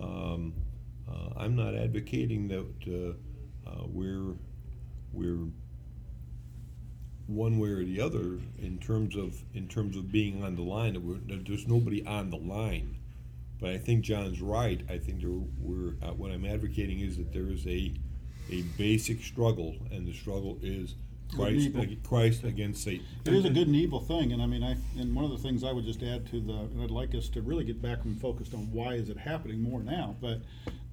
[0.00, 0.54] um,
[1.08, 3.16] uh, I'm not advocating that
[3.66, 4.34] uh, we're
[5.12, 5.48] we're
[7.26, 10.94] one way or the other in terms of in terms of being on the line.
[11.28, 12.96] That, there's nobody on the line.
[13.60, 14.80] But I think John's right.
[14.88, 17.92] I think there, we're uh, what I'm advocating is that there is a
[18.50, 20.94] a basic struggle, and the struggle is
[21.34, 21.86] Christ, evil.
[22.02, 23.06] Christ against Satan.
[23.24, 25.38] It is a good and evil thing, and I mean, I, and one of the
[25.38, 28.04] things I would just add to the, and I'd like us to really get back
[28.04, 30.40] and focused on why is it happening more now, but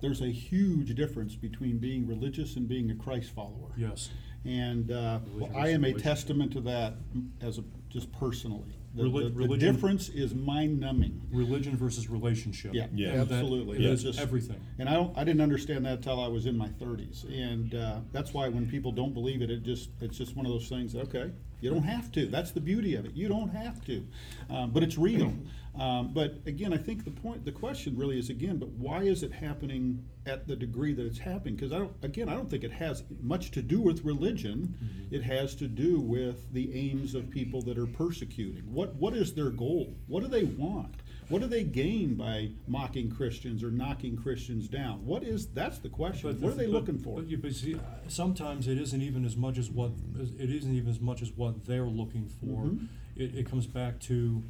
[0.02, 3.72] there's a huge difference between being religious and being a Christ follower.
[3.78, 4.10] Yes.
[4.46, 6.94] And uh, Religion I am a versus testament to that
[7.42, 8.74] as a, just personally.
[8.94, 11.22] The, Reli- the- the religion- difference is mind numbing.
[11.32, 12.74] Religion versus relationship.
[12.74, 13.10] Yeah, Yeah.
[13.10, 13.86] And that absolutely.
[13.86, 14.60] is It's just- everything.
[14.80, 18.00] And I don't, I didn't understand that till I was in my thirties, and uh,
[18.12, 20.96] that's why when people don't believe it, it just, it's just one of those things.
[20.96, 22.28] Okay, you don't have to.
[22.28, 23.14] That's the beauty of it.
[23.14, 24.06] You don't have to,
[24.50, 25.34] um, but it's real.
[25.80, 29.22] Um, but again, I think the point, the question really is again, but why is
[29.22, 31.56] it happening at the degree that it's happening?
[31.56, 34.76] Because I don't, again, I don't think it has much to do with religion.
[35.12, 38.64] It has to do with the aims of people that are persecuting.
[38.74, 39.94] What, what is their goal?
[40.08, 40.96] What do they want?
[41.30, 45.06] What do they gain by mocking Christians or knocking Christians down?
[45.06, 46.32] What is that's the question.
[46.32, 47.18] But what are they but- looking for?
[47.20, 49.92] But you, but see, sometimes it isn't even as much as what,
[50.40, 52.64] it isn't even as much as what they're looking for.
[52.66, 52.88] Mhm.
[53.16, 54.42] It, it comes back to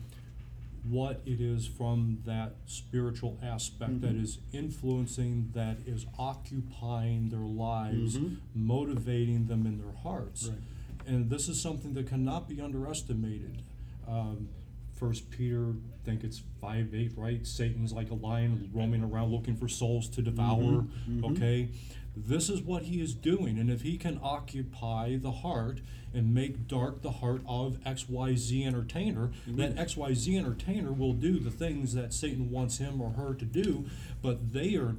[0.83, 4.21] what it is from that spiritual aspect that Mhm.
[4.21, 8.37] is influencing, that is occupying their lives, Mhm.
[8.53, 10.47] motivating them in their hearts.
[10.47, 10.59] Right.
[11.07, 13.63] And this is something that cannot be underestimated.
[14.07, 14.47] Um,
[14.97, 17.45] First Peter, I think it's five eight, right?
[17.45, 20.57] Satan's like a lion roaming around looking for souls to devour.
[20.63, 21.31] Mhm, mhm.
[21.31, 21.69] Okay,
[22.15, 25.81] this is what he is doing, and if he can occupy the heart
[26.13, 30.91] and make dark the heart of X Y Z entertainer, that X Y Z entertainer
[30.91, 33.85] will do the things that Satan wants him or her to do,
[34.23, 34.95] but they are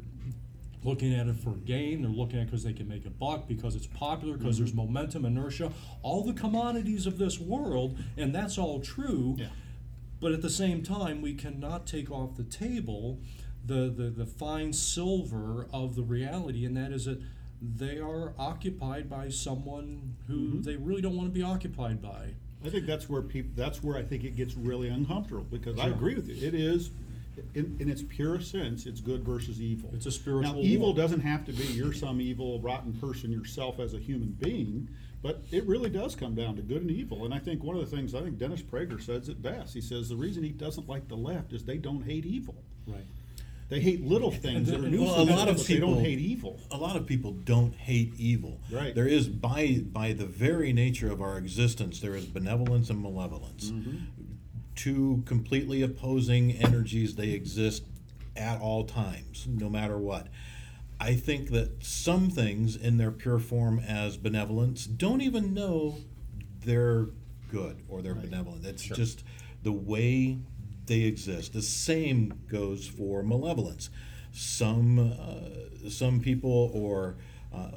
[0.84, 2.02] looking at it for gain.
[2.02, 4.74] They're looking at it because they can make a buck, because it's popular, because there's
[4.74, 9.34] momentum, inertia, all the commodities of this world, and that's all true.
[9.36, 9.48] Yeah.
[10.20, 13.18] But at the same time, we cannot take off the table
[13.64, 17.20] the, the, the fine silver of the reality, and that is that
[17.60, 20.62] they are occupied by someone who mm-hmm.
[20.62, 22.34] they really don't want to be occupied by.
[22.64, 25.88] I think that's where people, that's where I think it gets really uncomfortable, because I
[25.88, 26.46] agree with you.
[26.46, 26.90] It is,
[27.54, 29.90] in, in its purest sense, it's good versus evil.
[29.92, 30.96] It's a spiritual Now, evil war.
[30.96, 34.88] doesn't have to be you're some evil, rotten person yourself as a human being,
[35.22, 37.24] but it really does come down to good and evil.
[37.24, 39.74] And I think one of the things, I think Dennis Prager says it best.
[39.74, 42.56] He says the reason he doesn't like the left is they don't hate evil.
[42.86, 43.04] Right.
[43.68, 45.94] They hate little things that are Well, nuisances, Well, a lot of but they people
[45.94, 46.60] don't hate evil.
[46.70, 48.60] A lot of people don't hate evil.
[48.70, 48.94] Right.
[48.94, 53.70] There is by by the very nature of our existence, there is benevolence and malevolence.
[53.70, 53.96] Mm-hmm.
[54.74, 57.16] Two completely opposing energies.
[57.16, 57.82] They exist
[58.36, 60.28] at all times, no matter what.
[61.00, 65.98] I think that some things in their pure form as benevolence don't even know
[66.64, 67.06] they're
[67.50, 68.64] good or they're benevolent.
[68.66, 69.22] It's just
[69.62, 70.38] the way
[70.86, 71.52] they exist.
[71.52, 73.90] The same goes for malevolence.
[74.32, 77.16] Some uh, some people or
[77.54, 77.70] uh,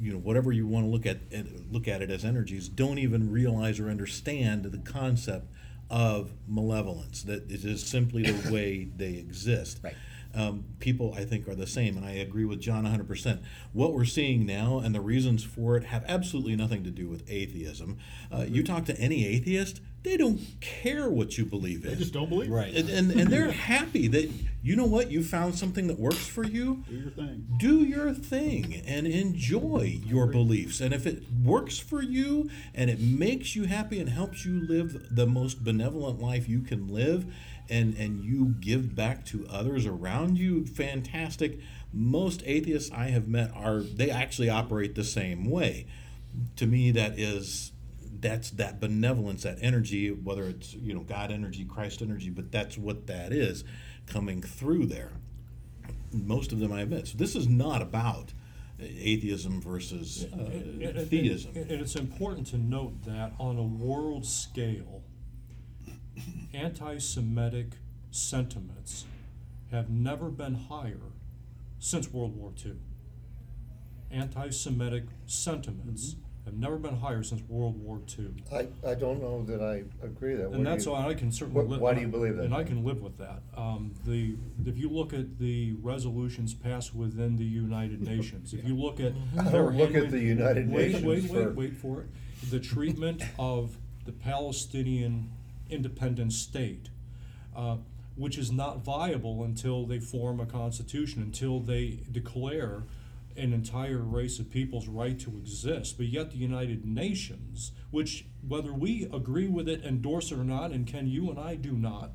[0.00, 2.98] you know whatever you want to look at it, look at it as energies don't
[2.98, 5.46] even realize or understand the concept
[5.90, 7.22] of malevolence.
[7.22, 9.94] That it is simply the way they exist Right.
[10.36, 13.42] Um, people I think are the same, and I agree with John 100%.
[13.72, 17.24] What we're seeing now and the reasons for it have absolutely nothing to do with
[17.28, 17.98] atheism.
[18.30, 21.90] Uh, you talk to any atheist, they don't care what you believe in.
[21.90, 22.48] They just don't believe.
[22.48, 22.72] Right.
[22.72, 24.30] And, and, and they're happy that,
[24.62, 26.84] you know what, you found something that works for you.
[26.88, 27.46] Do your thing.
[27.58, 30.80] Do your thing and enjoy your beliefs.
[30.80, 35.08] And if it works for you and it makes you happy and helps you live
[35.10, 37.26] the most benevolent life you can live,
[37.68, 41.60] and, and you give back to others around you, fantastic.
[41.92, 45.86] Most atheists I have met are, they actually operate the same way.
[46.56, 47.72] To me, that is
[48.20, 52.76] that's that benevolence, that energy, whether it's you know God energy, Christ energy, but that's
[52.76, 53.64] what that is
[54.06, 55.12] coming through there.
[56.12, 57.08] Most of them I admit.
[57.08, 58.32] So this is not about
[58.80, 61.52] atheism versus uh, theism.
[61.56, 65.02] And it's important to note that on a world scale,
[66.54, 67.66] anti Semitic
[68.10, 69.04] sentiments
[69.70, 71.00] have never been higher
[71.78, 72.74] since World War II.
[74.10, 76.14] Anti Semitic sentiments
[76.46, 76.54] Mm-hmm.
[76.54, 78.28] have never been higher since World War II.
[78.54, 80.48] I, I don't know that I agree that.
[80.48, 81.80] What And that's you- why I can certainly live.
[81.80, 82.44] why do you believe that?
[82.44, 83.42] And I can live with that.
[83.56, 88.76] Um, the, if you look at the resolutions passed within the United Nations, if you
[88.76, 89.12] look at.
[89.36, 92.50] I their don't look at the United wait, Nations Wait, for- wait, wait for it.
[92.50, 95.32] The treatment of the Palestinian
[95.70, 96.90] independent state,
[97.56, 97.76] uh,
[98.16, 102.84] which is not viable until they form a constitution, until they declare
[103.36, 105.98] an entire race of people's right to exist.
[105.98, 110.70] But yet the United Nations, which whether we agree with it, endorse it or not,
[110.70, 112.12] and Ken, you and I do not,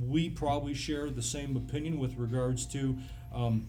[0.00, 2.98] we probably share the same opinion with regards to
[3.34, 3.66] um,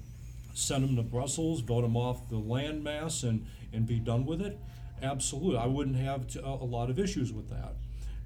[0.53, 4.57] send them to Brussels, vote them off the landmass, and, and be done with it.
[5.01, 7.75] Absolutely, I wouldn't have a lot of issues with that.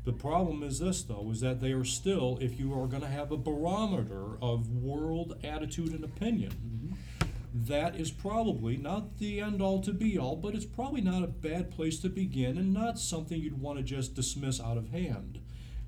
[0.04, 3.08] The problem is this, though, is that they are still, if you are going to
[3.08, 7.28] have a barometer of world attitude and opinion, mm-hmm.
[7.68, 11.28] that is probably not the end all to be all, but it's probably not a
[11.28, 15.41] bad place to begin and not something you'd want to just dismiss out of hand.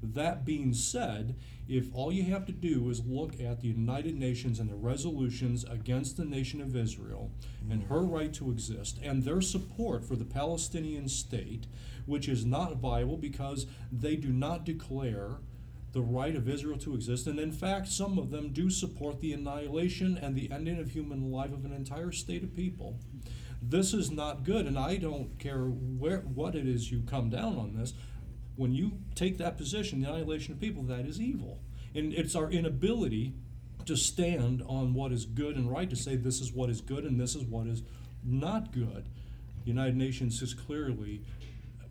[0.04, 1.36] That being said,
[1.68, 5.64] if all you have to do is look at the United Nations and the resolutions
[5.64, 7.32] against the nation of Israel
[7.70, 11.68] and her right to exist and their support for the Palestinian state,
[12.06, 15.38] which is not viable because they do not declare
[15.94, 19.32] the right of Israel to exist, and in fact, some of them do support the
[19.32, 22.98] annihilation and the ending of human life of an entire state of people.
[23.62, 27.58] This is not good, and I don't care where what it is you come down
[27.58, 27.94] on this.
[28.56, 31.60] When you take that position, the annihilation of people, that is evil,
[31.96, 33.34] and it's our inability
[33.86, 37.04] to stand on what is good and right to say this is what is good
[37.04, 37.84] and this is what is
[38.24, 39.06] not good.
[39.64, 41.22] The United Nations is clearly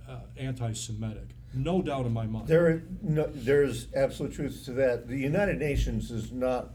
[0.09, 2.48] uh, anti-Semitic, no doubt in my mind.
[2.48, 5.09] There, no, there's absolute truth to that.
[5.09, 6.70] The United Nations is not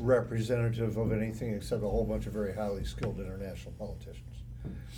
[0.00, 4.24] representative of anything except a whole bunch of very highly skilled international politicians.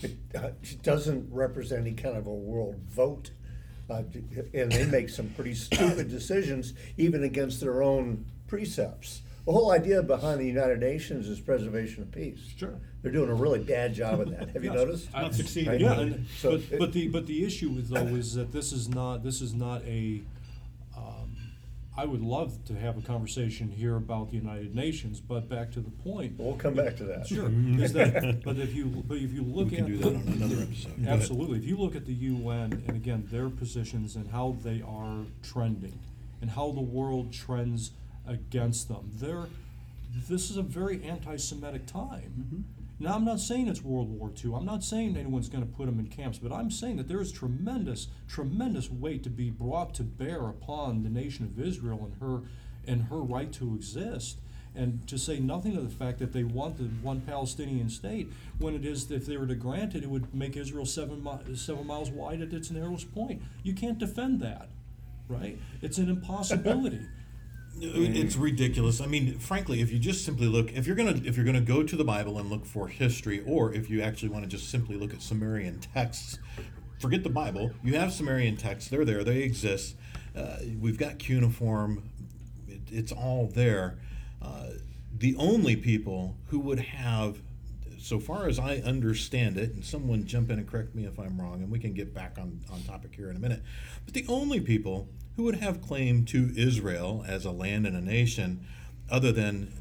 [0.03, 3.31] It, uh, it doesn't represent any kind of a world vote,
[3.91, 4.03] uh,
[4.55, 9.23] and they make some pretty stupid decisions even against their own precepts.
[9.47, 12.39] The whole idea behind the United Nations is preservation of peace.
[12.57, 12.75] Sure.
[13.03, 14.51] They're doing a really bad job of that.
[14.51, 14.79] Have you Yes.
[14.79, 15.13] noticed?
[15.13, 15.71] Not succeeding.
[15.73, 15.81] Right.
[15.81, 18.73] Yeah, and, So but, it- but the but the issue is though is that this
[18.73, 20.21] is not this is not a
[21.97, 25.81] I would love to have a conversation here about the United Nations, but back to
[25.81, 26.35] the point.
[26.39, 27.27] We'll come back to that.
[27.27, 27.83] Sure, mm-hmm.
[27.83, 29.85] is that, but if you, but if you look We at.
[29.85, 30.97] can do that on another episode.
[30.97, 31.21] Go ahead.
[31.21, 31.59] Absolutely.
[31.59, 35.99] If you look at the UN and again, their positions and how they are trending
[36.41, 37.91] and how the world trends
[38.27, 39.47] against them, they're,
[40.29, 42.33] this is a very anti Semitic time.
[42.39, 42.61] Mm-hmm.
[43.03, 44.53] Now, I'm not saying it's World War II.
[44.55, 47.23] I'm not saying anyone's going to put them in camps, but I'm saying that there
[47.23, 52.21] is tremendous, tremendous weight to be brought to bear upon the nation of Israel and
[52.21, 52.47] her,
[52.87, 54.41] and her right to exist.
[54.75, 58.75] And to say nothing of the fact that they want the one Palestinian state, when
[58.75, 61.87] it is, if they were to grant it, it would make Israel seven, mi- seven
[61.87, 63.41] miles wide at its narrowest point.
[63.63, 64.69] You can't defend that,
[65.27, 65.59] right?
[65.81, 67.01] It's an impossibility.
[67.79, 69.01] It's ridiculous.
[69.01, 71.83] I mean, frankly, if you just simply look, if you're gonna if you're gonna go
[71.83, 74.97] to the Bible and look for history, or if you actually want to just simply
[74.97, 76.39] look at Sumerian texts,
[76.99, 77.71] forget the Bible.
[77.83, 79.97] You have Sumerian texts; they're there, they exist.
[80.37, 82.03] Uh, we've got cuneiform;
[82.69, 83.99] it, it's all there.
[84.43, 84.71] Uh,
[85.17, 87.41] the only people who would have,
[87.99, 91.41] so far as I understand it, and someone jump in and correct me if I'm
[91.41, 93.63] wrong, and we can get back on on topic here in a minute.
[94.05, 95.09] But the only people
[95.41, 98.63] who would have claim to Israel as a land and a nation,
[99.11, 99.73] other than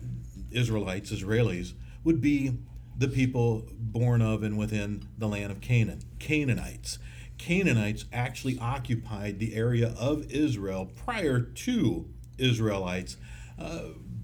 [0.52, 1.74] Israelites, Israelis,
[2.06, 2.58] would be
[2.98, 6.98] the people born of and within the land of Canaan, Canaanites.
[7.38, 12.08] Canaanites actually occupied the area of Israel prior to
[12.38, 13.18] Israelites,
[13.60, 13.82] uh,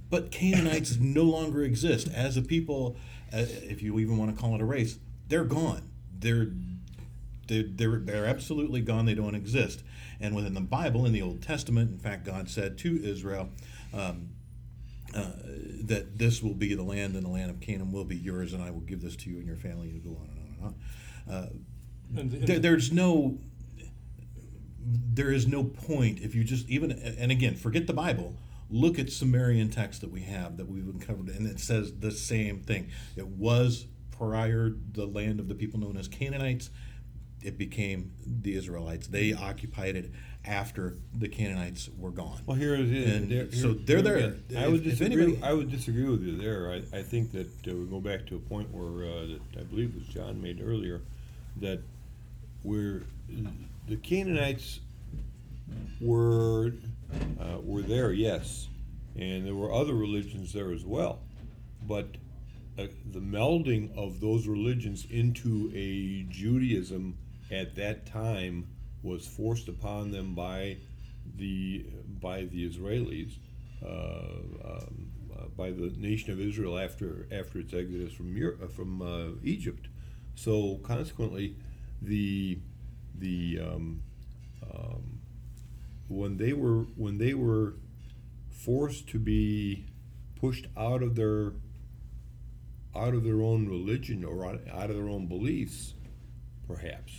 [0.10, 2.96] but Canaanites no longer exist as a people.
[3.34, 5.92] Uh, if you even want to call it a race, they're gone.
[6.18, 6.54] They're
[7.48, 9.06] they're, they're, they're absolutely gone.
[9.06, 9.84] They don't exist.
[10.20, 13.50] And within the Bible, in the Old Testament, in fact, God said to Israel
[13.94, 14.30] um,
[15.14, 15.32] uh,
[15.84, 18.64] that this will be the land and the land of Canaan will be yours, and
[18.64, 20.66] I will give this to you and your family to go on and on and
[20.66, 21.34] on.
[21.34, 21.50] Uh,
[22.18, 23.40] And- and- there, there's no
[24.88, 28.36] there is no point if you just even and again forget the bible
[28.70, 32.60] look at sumerian text that we have that we've uncovered and it says the same
[32.60, 36.70] thing it was prior the land of the people known as canaanites
[37.46, 40.10] it became the israelites they occupied it
[40.44, 43.16] after the canaanites were gone Well, here it is.
[43.16, 44.18] And There- so they're here there.
[44.18, 45.24] again, I would if disagree.
[45.24, 46.72] anybody- I would disagree with you there.
[46.72, 49.64] I, I think that uh, we go back to a point where uh, that I
[49.64, 51.02] believe it was John made earlier,
[51.62, 51.80] that
[52.64, 53.04] where
[53.88, 54.80] the Canaanites
[56.02, 56.74] were
[57.40, 58.68] uh, were there, yes,
[59.16, 61.20] and there were other religions there as well,
[61.88, 62.08] but
[62.78, 67.18] uh, the melding of those religions into a Judaism
[67.52, 68.68] at that time
[69.04, 70.78] was forced upon them by
[71.38, 71.86] the
[72.22, 73.34] by the Israelis,
[73.84, 78.68] uh, um, uh, by the nation of Israel after after its exodus from Europe, uh,
[78.68, 79.88] from uh, Egypt.
[80.36, 81.56] So consequently,
[82.02, 82.60] the
[83.18, 84.02] the um,
[84.64, 85.20] um,
[86.08, 87.76] when they were when they were
[88.50, 89.86] forced to be
[90.40, 91.54] pushed out of their
[92.96, 95.94] out of their own religion or out, out of their own beliefs,
[96.68, 97.14] perhaps.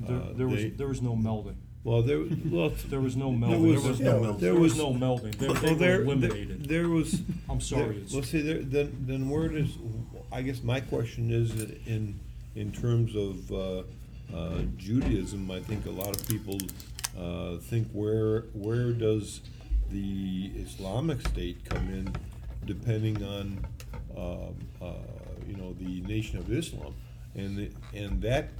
[0.00, 1.56] There, uh, there was, they- there was no melding.
[1.84, 2.20] well, there
[2.50, 3.72] well, There was no there melding.
[3.72, 4.40] was, There was no melding.
[4.40, 5.34] There was was no melding.
[5.38, 6.68] They, well, they there, were there, eliminated.
[6.68, 7.22] there was.
[7.48, 8.42] I'm sorry, there- it's- Let's see.
[8.42, 9.70] There, then, then where does?
[10.32, 11.52] I guess my question is
[11.86, 12.18] in
[12.54, 13.82] in terms of uh,
[14.36, 15.50] uh, Judaism.
[15.50, 16.58] I think a lot of people
[17.18, 19.40] uh, think where where does
[19.90, 22.14] the Islamic State come in,
[22.66, 23.64] depending on
[24.16, 24.92] um, uh,
[25.48, 26.92] you know the Nation of Islam,
[27.36, 28.50] and the, and that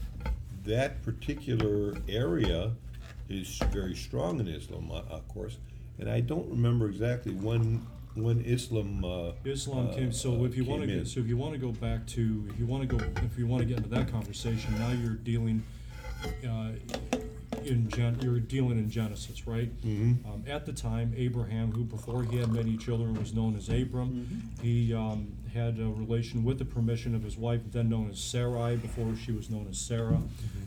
[0.66, 2.72] that particular area
[3.28, 5.58] is very strong in Islam, uh, of course,
[5.98, 9.04] and I don't remember exactly when when Islam.
[9.04, 10.12] Uh, Islam came.
[10.12, 11.06] So uh, if you want to came get, in.
[11.06, 13.46] so if you want to go back to, if you want to go, if you
[13.46, 15.62] want to get into that conversation, now you're dealing
[16.48, 16.70] uh,
[17.66, 19.70] in Gen, you're dealing in Genesis, right?
[19.82, 20.24] Mhm.
[20.26, 24.50] Um, at the time, Abraham, who before he had many children was known as Abram,
[24.62, 28.76] he um, had a relation with the permission of his wife, then known as Sarai,
[28.76, 30.20] before she was known as Sarah.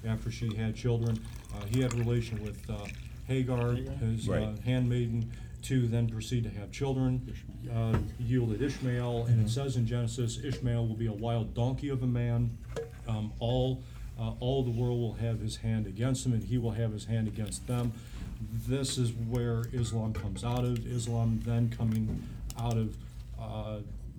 [0.06, 1.20] After she had children,
[1.56, 2.86] uh, he had a relation with uh,
[3.28, 5.32] Hagar, his uh, handmaiden,
[5.64, 7.34] to then proceed to have children.
[7.72, 12.02] Uh, yielded Ishmael, and it says in Genesis, Ishmael will be a wild donkey of
[12.04, 12.58] a man.
[13.08, 13.84] Um, all,
[14.20, 17.06] uh, all the world will have his hand against him, and he will have his
[17.06, 17.94] hand against them.
[18.68, 20.86] This is where Islam comes out of.
[20.86, 22.24] Islam then coming
[22.60, 22.96] out of
[23.40, 23.78] uh,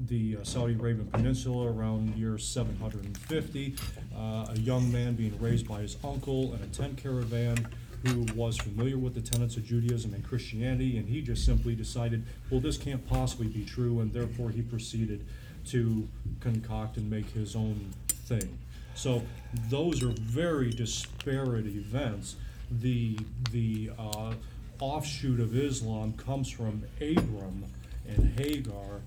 [0.09, 3.75] the uh, Saudi Arabian Peninsula around year 750.
[4.17, 7.67] Uh, a young man being raised by his uncle in a tent caravan
[8.07, 12.25] who was familiar with the tenets of Judaism and Christianity, and he just simply decided,
[12.51, 15.27] well, this can't possibly be true, and therefore he proceeded
[15.67, 16.09] to
[16.41, 18.59] concoct and make his own thing.
[18.95, 19.23] So
[19.69, 22.37] those are very disparate events.
[22.71, 23.19] The
[23.51, 24.33] the uh,
[24.81, 27.65] offshoot of Islam comes from Abram
[28.07, 29.01] and Hagar,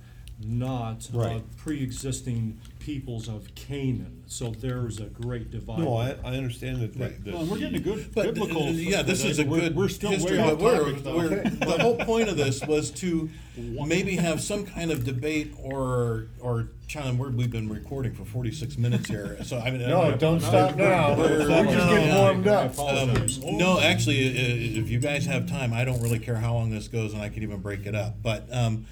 [0.46, 1.44] not uh, Right.
[1.58, 4.24] pre-existing peoples of Canaan.
[4.28, 5.80] So there's a great divide.
[5.80, 7.24] No, I, I understand that, Right.
[7.24, 7.26] that.
[7.26, 8.70] that Well, we're getting a good But, biblical.
[8.72, 11.16] yeah, this is a we're- good We're still history, way off but we're, topic, though.
[11.18, 16.28] we're, the whole point of this was to maybe have some kind of debate or,
[16.39, 19.82] or, John, we're, we've been recording for forty-six minutes here, so I mean.
[19.84, 21.16] I No, know- don't stop now.
[21.18, 22.78] We're We're- just getting warmed up.
[22.78, 23.26] Um,
[23.58, 26.88] no, actually, i- if you guys have time, I don't really care how long this
[26.88, 28.22] goes, and I can even break it up.
[28.22, 28.86] But um,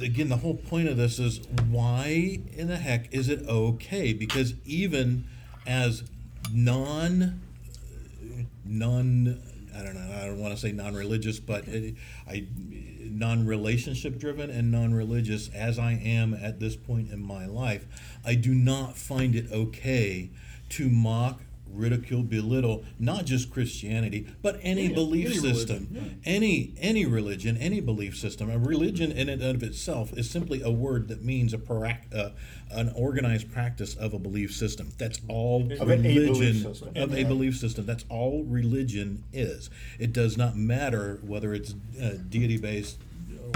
[0.00, 1.40] again, the whole point of this is
[1.70, 4.12] why in the heck is it okay?
[4.12, 5.26] Because even
[5.66, 6.04] as
[6.52, 7.40] non
[8.64, 9.40] non
[9.74, 11.96] I don't know I don't want to say non-religious but it,
[12.28, 12.46] I
[13.00, 17.86] non-relationship driven and non-religious as I am at this point in my life
[18.24, 20.30] I do not find it okay
[20.70, 21.40] to mock
[21.72, 25.88] ridicule belittle not just Christianity but any Any- belief any religion, system.
[25.92, 26.02] yeah.
[26.24, 28.50] any any religion any belief system.
[28.50, 32.30] A religion in and of itself is simply a word that means a prac- uh,
[32.70, 34.92] an organized practice of a belief system.
[34.98, 36.92] That's all Of a religion system.
[36.96, 37.86] of a belief system.
[37.86, 39.68] That's all religion is.
[39.98, 42.98] It does not matter whether it's uh, deity based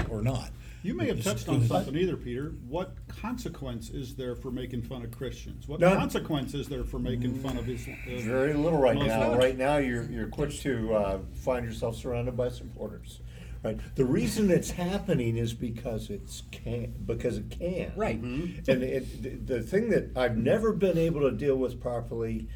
[0.09, 0.51] or not
[0.83, 2.53] You may have touched on something either, Peter.
[2.67, 5.67] What consequence is there for making fun of Christians?
[5.67, 5.95] What None.
[5.95, 7.97] consequence is there for making fun of Islam?
[8.07, 9.05] Very little right now.
[9.19, 9.37] Muslims?
[9.37, 13.19] Right now, you're, you're quick to uh, find yourself surrounded by supporters.
[13.63, 13.79] Right.
[13.93, 17.91] The reason it's happening is because it's can because it can.
[17.95, 18.15] Right.
[18.19, 22.47] And it, the- the thing that I've never been able to deal with properly.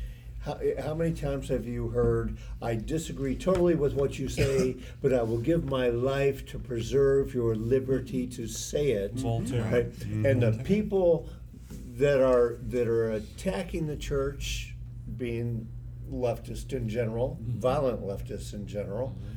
[0.46, 5.12] How, how many times have you heard, I disagree totally with what you say, but
[5.12, 9.14] I will give my life to preserve your liberty to say it.
[9.72, 9.92] Right?
[9.92, 10.26] Mm-hmm.
[10.26, 11.28] And the people
[11.98, 14.76] that are that are attacking the church,
[15.18, 15.68] being
[16.12, 17.60] leftist in general, mm-hmm.
[17.60, 19.36] violent leftists in general, mm-hmm.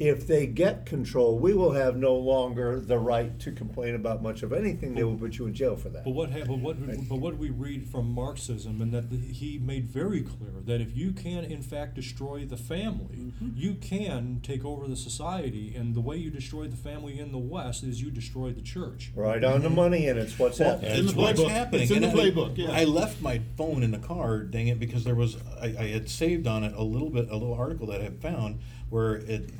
[0.00, 4.42] If they get control, we will have no longer the right to complain about much
[4.42, 4.94] of anything.
[4.94, 6.04] They will put you in jail for that.
[6.04, 9.18] But what hap- but what but what do we read from Marxism, and that the,
[9.18, 13.50] he made very clear that if you can in fact destroy the family, mm-hmm.
[13.54, 17.38] you can take over the society, and the way you destroy the family in the
[17.38, 19.12] West is you destroy the church.
[19.14, 19.76] Right on the mm-hmm.
[19.76, 20.92] money, and it's what's Well, happening.
[20.92, 21.50] in it's the what's playbook.
[21.50, 21.82] happening.
[21.82, 22.70] It's in And the I- playbook, yeah.
[22.72, 26.08] I left my phone in the car, dang it, because there was I, I had
[26.08, 29.50] saved on it a little bit, a little article that I had found where it.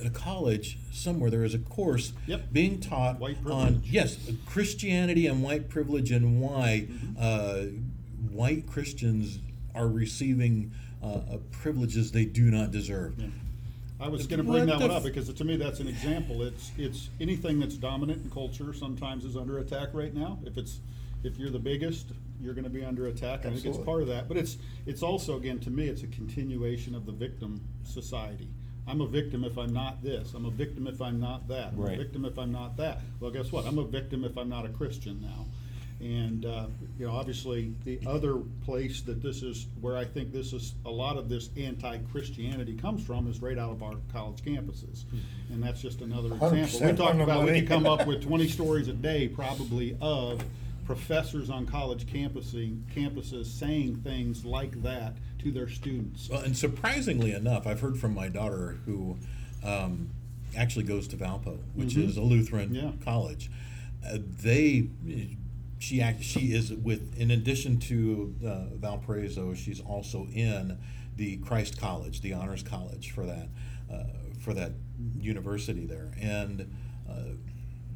[0.00, 2.52] At a college somewhere, there is a course Yep.
[2.52, 7.16] being taught White on yes Christianity and white privilege and why Mm-hmm.
[7.18, 7.56] uh,
[8.32, 9.38] white Christians
[9.74, 10.72] are receiving
[11.02, 11.20] uh, uh,
[11.50, 13.14] privileges they do not deserve.
[13.18, 13.26] Yeah.
[14.00, 16.40] I was going to bring that one up because to me that's an example.
[16.42, 20.38] It's it's anything that's dominant in culture sometimes is under attack right now.
[20.44, 20.80] If it's
[21.22, 22.06] if you're the biggest,
[22.40, 23.44] you're going to be under attack.
[23.44, 24.26] I think it's part of that.
[24.28, 28.48] But it's it's also again to me it's a continuation of the victim society.
[28.86, 30.32] I'm a victim if I'm not this.
[30.34, 31.68] I'm a victim if I'm not that.
[31.72, 31.94] I'm Right.
[31.94, 33.00] a victim if I'm not that.
[33.20, 33.66] Well, guess what?
[33.66, 35.46] I'm a victim if I'm not a Christian now.
[36.00, 36.66] And, uh,
[36.98, 40.90] you know, obviously, the other place that this is, where I think this is, a
[40.90, 45.04] lot of this anti-Christianity comes from is right out of our college campuses.
[45.50, 46.50] And that's just another example.
[46.52, 47.60] We 100% talked the about, we money.
[47.60, 50.42] could come up with twenty stories a day probably of
[50.94, 56.28] professors on college campuses, campuses saying things like that to their students.
[56.28, 59.16] Well, and surprisingly enough, I've heard from my daughter who
[59.62, 60.10] um,
[60.56, 62.08] actually goes to Valpo, which Mhm.
[62.08, 62.90] is a Lutheran Yeah.
[63.04, 63.50] college.
[64.04, 64.88] Uh, they,
[65.78, 70.76] she act, she is with, in addition to uh, Valparaiso, she's also in
[71.16, 73.48] the Christ College, the honors college for that,
[73.92, 74.04] uh,
[74.40, 74.72] for that
[75.20, 76.68] university there, and
[77.08, 77.14] uh,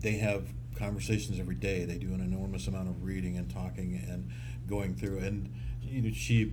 [0.01, 0.45] they have
[0.77, 1.85] conversations every day.
[1.85, 4.31] They do an enormous amount of reading and talking and
[4.69, 5.53] going through, and
[5.83, 6.53] you know, she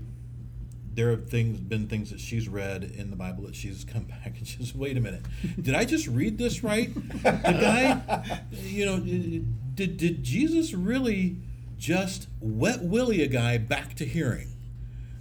[0.94, 4.38] there have things been things that she's read in the Bible that she's come back
[4.38, 5.22] and she's wait a minute,
[5.62, 6.94] did I just read this right?
[6.94, 11.38] The guy, you know, did did Jesus really
[11.78, 14.50] just wet willy a guy back to hearing?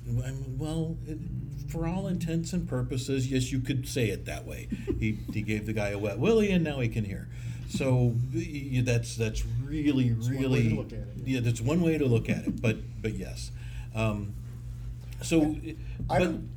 [0.06, 1.18] Well, it-
[1.68, 4.66] for all intents and purposes, yes, you could say it that way.
[4.98, 7.28] He he gave the guy a wet willy and now he can hear.
[7.70, 11.80] So y- that's that's really one way to really look at it, yeah, that's one
[11.80, 12.60] way to look at it.
[12.60, 13.50] But but yes.
[13.94, 14.34] Um,
[15.22, 15.56] so,
[16.08, 16.50] I but don't-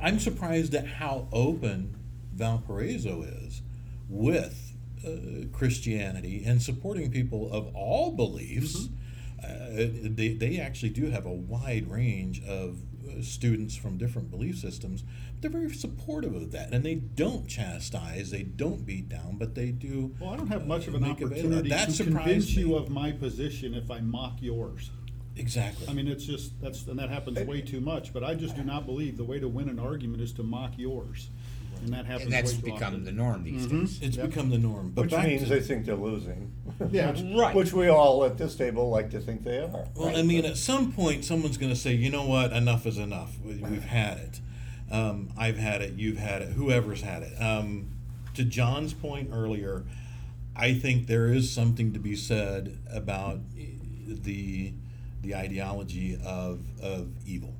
[0.00, 1.94] I'm surprised at how open
[2.34, 3.62] Valparaiso is
[4.08, 4.74] with
[5.06, 8.88] uh, Christianity and supporting people of all beliefs.
[9.42, 12.78] Uh, they, they actually do have a wide range of
[13.20, 15.04] students from different belief systems.
[15.40, 19.70] They're very supportive of that, and they don't chastise, they don't beat down, but they
[19.70, 20.14] do.
[20.20, 22.90] Well, I don't have much of uh, an opportunity That to surprised convince you of
[22.90, 24.90] my position if I mock yours.
[25.36, 25.88] Exactly.
[25.88, 28.62] I mean, it's just, that's, and that happens way too much, but I just do
[28.62, 31.30] not believe the way to win an argument is to mock yours.
[31.82, 33.04] And that happens And that's way too become often.
[33.04, 33.80] the norm these Mhm.
[33.80, 33.98] days.
[34.02, 34.26] It's Yep.
[34.30, 34.92] become the norm.
[34.94, 36.52] But Which back means to, they think they're losing.
[36.92, 37.12] Yeah.
[37.36, 37.54] Right.
[37.54, 39.86] Which we all at this table like to think they are.
[39.96, 40.26] Well, I Right.
[40.26, 43.36] mean, at some point, someone's going to say, you know what, enough is enough.
[43.44, 44.40] We- We've had it.
[44.90, 45.94] Um, I've had it.
[45.96, 46.50] You've had it.
[46.52, 47.34] Whoever's had it.
[47.40, 47.88] Um,
[48.34, 49.84] to John's point earlier,
[50.54, 53.40] I think there is something to be said about
[54.06, 54.72] the
[55.22, 57.54] the ideology of of evil.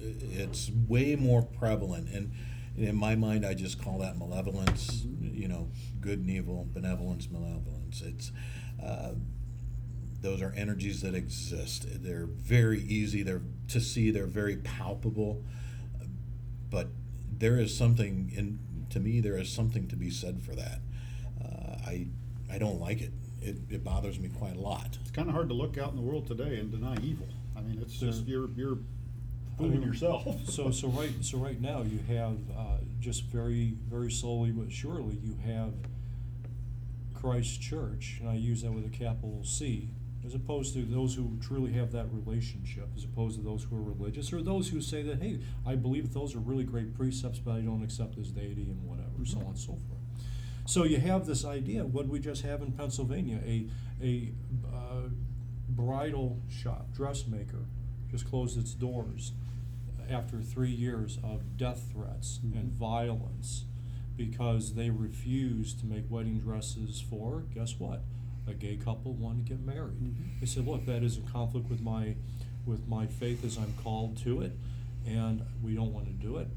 [0.00, 2.30] It's way more prevalent, and
[2.76, 5.04] in my mind, I just call that malevolence.
[5.20, 5.68] You know,
[6.00, 8.02] good and evil, benevolence, malevolence.
[8.02, 8.32] It's
[8.82, 9.12] uh,
[10.20, 11.86] those are energies that exist.
[12.02, 13.22] They're very easy.
[13.22, 14.10] They're to see.
[14.10, 15.42] They're very palpable.
[16.70, 16.88] But
[17.30, 18.58] there is something in
[18.90, 19.20] to me.
[19.20, 20.80] There is something to be said for that.
[21.42, 22.06] Uh, I
[22.50, 23.12] I don't like it.
[23.40, 24.98] It, it bothers me quite a lot.
[25.00, 27.26] It's kind of hard to look out in the world today and deny evil.
[27.56, 28.78] I mean, it's just, you're, you're
[29.62, 30.26] fooling yourself.
[30.52, 35.18] So, so right, so right now you have, uh, just very, very slowly but surely,
[35.22, 35.72] you have
[37.14, 39.88] Christ Church, and I use that with a capital C,
[40.24, 43.82] as opposed to those who truly have that relationship, as opposed to those who are
[43.82, 47.52] religious, or those who say that, hey, I believe those are really great precepts, but
[47.52, 50.00] I don't accept this deity and whatever, so on and so forth.
[50.66, 53.66] So you have this idea, what we just have in Pennsylvania, a,
[54.02, 54.32] a,
[54.72, 55.08] uh,
[55.68, 57.64] bridal shop, dressmaker,
[58.10, 59.32] just closed its doors
[60.12, 63.64] after three years of death threats and violence
[64.16, 68.02] because they refused to make wedding dresses for, guess what?
[68.46, 70.14] A gay couple wanted to get married.
[70.40, 72.16] They said, look, that is in conflict with my,
[72.66, 74.52] with my faith as I'm called to it,
[75.06, 76.48] and we don't want to do it.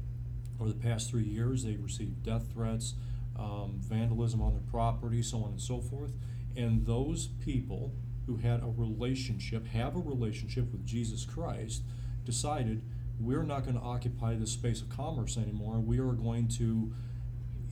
[0.60, 2.94] Over the past three years, they've received death threats,
[3.38, 6.12] um, vandalism on their property, so on and so forth.
[6.56, 7.92] And those people
[8.26, 11.82] who had a relationship, have a relationship with Jesus Christ,
[12.24, 12.82] decided
[13.18, 15.78] we're not going to occupy this space of commerce anymore.
[15.78, 16.92] We are going to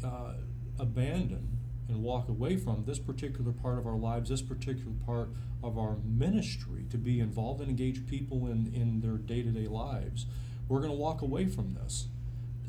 [0.05, 0.35] uh,
[0.79, 5.29] abandon and walk away from this particular part of our lives, this particular part
[5.63, 9.67] of our ministry, to be involved and engage people in, in their day to day
[9.67, 10.27] lives.
[10.69, 12.09] We're going to walk away from this.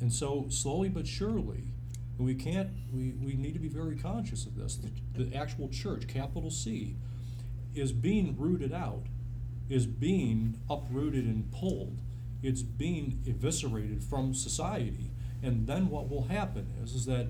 [0.01, 1.63] And so, slowly but surely,
[2.17, 4.77] we can't, we, we need to be very conscious of this.
[4.77, 6.95] The, the actual church, capital C,
[7.73, 9.03] is being rooted out,
[9.69, 11.99] is being uprooted and pulled.
[12.45, 15.11] It's being eviscerated from society.
[15.41, 17.27] And then what will happen is, is that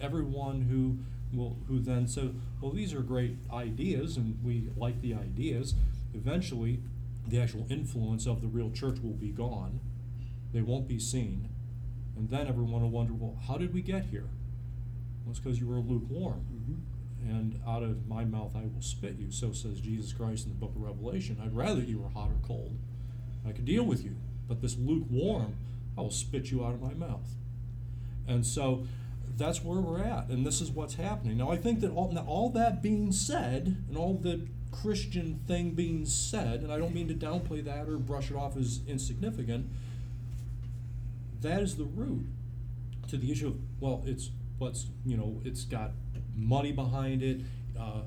[0.00, 0.98] everyone who
[1.36, 5.74] will, who then said, well, these are great ideas and we like the ideas,
[6.14, 6.80] eventually
[7.26, 9.80] the actual influence of the real church will be gone.
[10.52, 11.50] They won't be seen.
[12.16, 14.28] And then everyone will wonder, well, how did we get here?
[15.24, 16.46] Well, it's because you were lukewarm.
[16.52, 17.30] Mm-hmm.
[17.30, 19.30] And out of my mouth I will spit you.
[19.30, 21.38] So says Jesus Christ in the book of Revelation.
[21.42, 22.76] I'd rather you were hot or cold.
[23.46, 24.16] I could deal with you.
[24.48, 25.54] But this lukewarm,
[25.96, 27.28] I will spit you out of my mouth.
[28.26, 28.86] And so
[29.36, 30.28] that's where we're at.
[30.28, 31.38] And this is what's happening.
[31.38, 36.06] Now, I think that all, all that being said, and all the Christian thing being
[36.06, 39.66] said, and I don't mean to downplay that or brush it off as insignificant,
[41.40, 42.26] that is the root
[43.08, 45.92] to the issue of well it's what's you know it's got
[46.36, 47.40] money behind it
[47.78, 48.02] uh,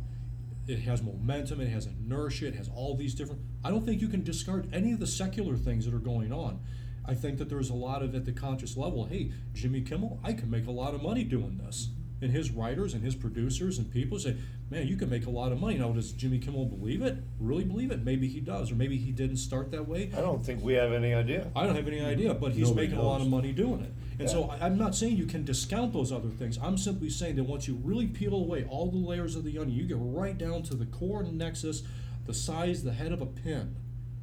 [0.72, 4.08] it has momentum it has inertia it has all these different i don't think you
[4.08, 6.60] can discard any of the secular things that are going on.
[7.04, 10.34] I think that there's a lot of at the conscious level hey jimmy kimmel i
[10.34, 11.90] can make a lot of money doing this
[12.22, 14.36] and his writers and his producers and people say
[14.70, 17.64] man you can make a lot of money now does jimmy kimmel believe it really
[17.64, 20.64] believe it maybe he does or maybe he didn't start that way I don't think
[20.64, 21.50] we have any idea.
[21.56, 23.94] I don't have any idea, but he's Nobody making a lot of money doing it.
[24.20, 24.58] And so Yeah.
[24.62, 26.58] I, I'm not saying you can discount those other things.
[26.62, 29.78] I'm simply saying that once you really peel away all the layers of the onion,
[29.78, 31.84] you get right down to the core nexus,
[32.26, 33.76] the size, the head of a pin.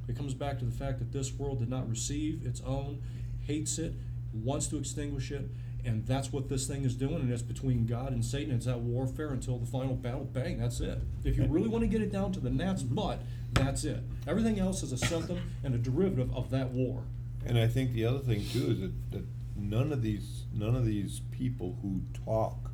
[0.09, 3.03] It comes back to the fact that this world did not receive its own,
[3.47, 3.95] hates it,
[4.33, 5.49] wants to extinguish it,
[5.89, 8.55] and that's what this thing is doing, and it's between God and Satan.
[8.55, 10.25] It's that warfare until the final battle.
[10.25, 10.99] Bang, that's it.
[11.25, 13.21] If you really want to get it down to the gnat's butt,
[13.55, 14.03] that's it.
[14.27, 17.05] Everything else is a symptom and a derivative of that war.
[17.47, 19.25] And I think the other thing too is that, that
[19.57, 22.71] none of these none of these people who talk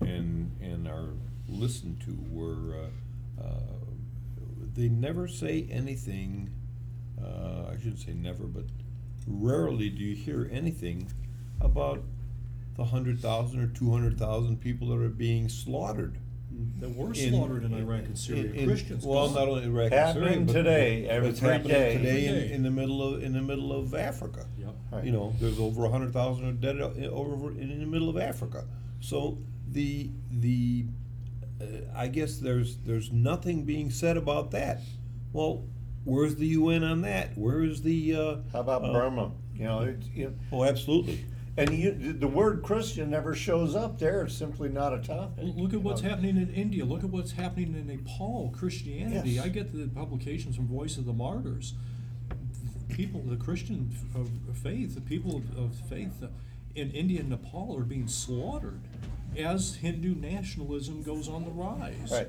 [0.00, 1.10] and and are
[1.48, 3.50] listened to were uh, uh,
[4.74, 6.50] they never say anything.
[7.22, 8.64] Uh, I shouldn't say never, but
[9.26, 11.12] rarely do you hear anything
[11.60, 12.02] about
[12.78, 16.16] the hundred thousand or two hundred thousand people that are being slaughtered.
[16.80, 18.44] That were in- slaughtered in Iraq and Syria.
[18.46, 19.04] in- in- Christians.
[19.04, 19.34] Well, gone.
[19.34, 21.96] not only Iraq and Syria, Happening but today, but every it's happening day.
[21.98, 24.46] today in, in the middle of in the middle of Africa.
[24.58, 24.74] Yep.
[24.92, 25.04] Right.
[25.04, 28.08] You know, there's over a hundred thousand are dead o- over in, in the middle
[28.08, 28.64] of Africa.
[29.00, 30.86] So the the
[31.60, 31.64] uh,
[31.94, 34.80] I guess there's there's nothing being said about that.
[35.32, 35.64] Well,
[36.04, 37.36] where's the UN on that?
[37.36, 38.14] Where is the?
[38.14, 39.32] Uh, How about uh, Burma?
[39.54, 41.24] You know, it's, you know, Oh, absolutely.
[41.58, 44.22] And you, the word Christian never shows up there.
[44.22, 45.44] It's simply not a topic.
[45.56, 46.84] Look at what's Um, happening in India.
[46.84, 48.54] Look at what's happening in Nepal.
[48.56, 49.30] Christianity.
[49.32, 49.44] Yes.
[49.44, 51.74] I get the publications from Voice of the Martyrs.
[52.88, 56.22] People, the Christian of faith, the people of, of faith
[56.76, 58.80] in India and Nepal are being slaughtered
[59.36, 62.12] as Hindu nationalism goes on the rise.
[62.12, 62.28] Right.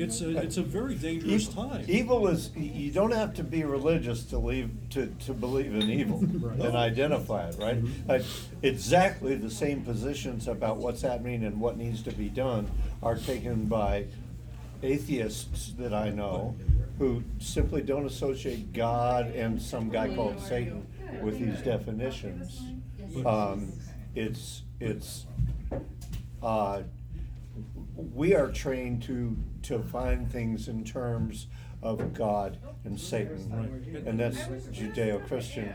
[0.00, 1.84] It's a it's a very dangerous Evil- time.
[1.88, 6.18] Evil is, you don't have to be religious to leave, to, to believe in evil
[6.20, 7.78] and identify it, right?
[8.08, 8.22] Like,
[8.62, 12.70] Exactly the same positions about what's happening and what needs to be done
[13.02, 14.06] are taken by
[14.82, 16.54] atheists that I know
[16.98, 20.86] who simply don't associate God and some guy called Satan
[21.22, 22.60] with these definitions.
[23.24, 23.72] Um,
[24.14, 25.26] it's, it's,
[26.42, 26.82] uh,
[28.14, 31.46] we are trained to, to find things in terms
[31.82, 35.72] of God and Satan, and that's Judeo-Christian.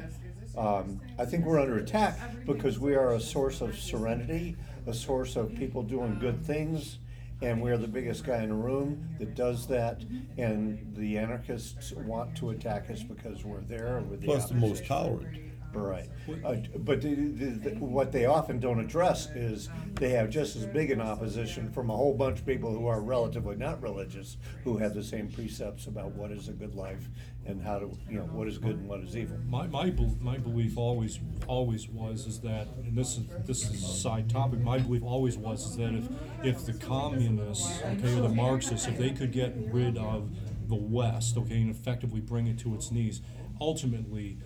[0.58, 4.56] Um, I think we're under attack because we are a source of serenity,
[4.88, 7.00] a source of people doing good things,
[7.42, 10.04] and we're the biggest guy in the room that does that,
[10.38, 14.86] and the anarchists want to attack us because we're there, we're the Plus the most
[14.86, 15.38] tolerant.
[15.76, 16.10] Right,
[16.44, 20.66] Uh, but the, the, the- what they often don't address is they have just as
[20.66, 24.78] big an opposition from a whole bunch of people who are relatively not religious, who
[24.78, 27.10] have the same precepts about what is a good life
[27.46, 29.38] and how to, you know, what is good and what is evil.
[29.48, 33.84] My, my, bel- my belief always, always was is that, and this is, this is
[33.84, 36.08] a side topic, my belief always was is that if,
[36.44, 40.32] if the communists, okay, or the Marxists, if they could get rid of
[40.68, 43.22] the West, okay, and effectively bring it to its knees,
[43.62, 44.38] ultimately,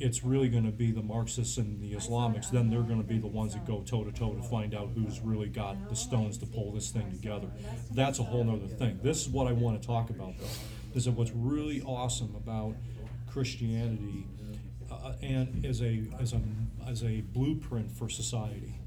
[0.00, 3.54] it's really gonna be the Marxists and the Islamics, then they're gonna be the ones
[3.54, 6.72] that go toe to toe to find out who's really got the stones to pull
[6.72, 7.48] this thing together.
[7.92, 9.00] That's a whole nother thing.
[9.02, 10.46] This is what I wanna talk about though,
[10.94, 12.74] is that what's really awesome about
[13.30, 14.26] Christianity
[14.90, 16.40] uh, and as a as a
[16.86, 18.80] as a blueprint for society.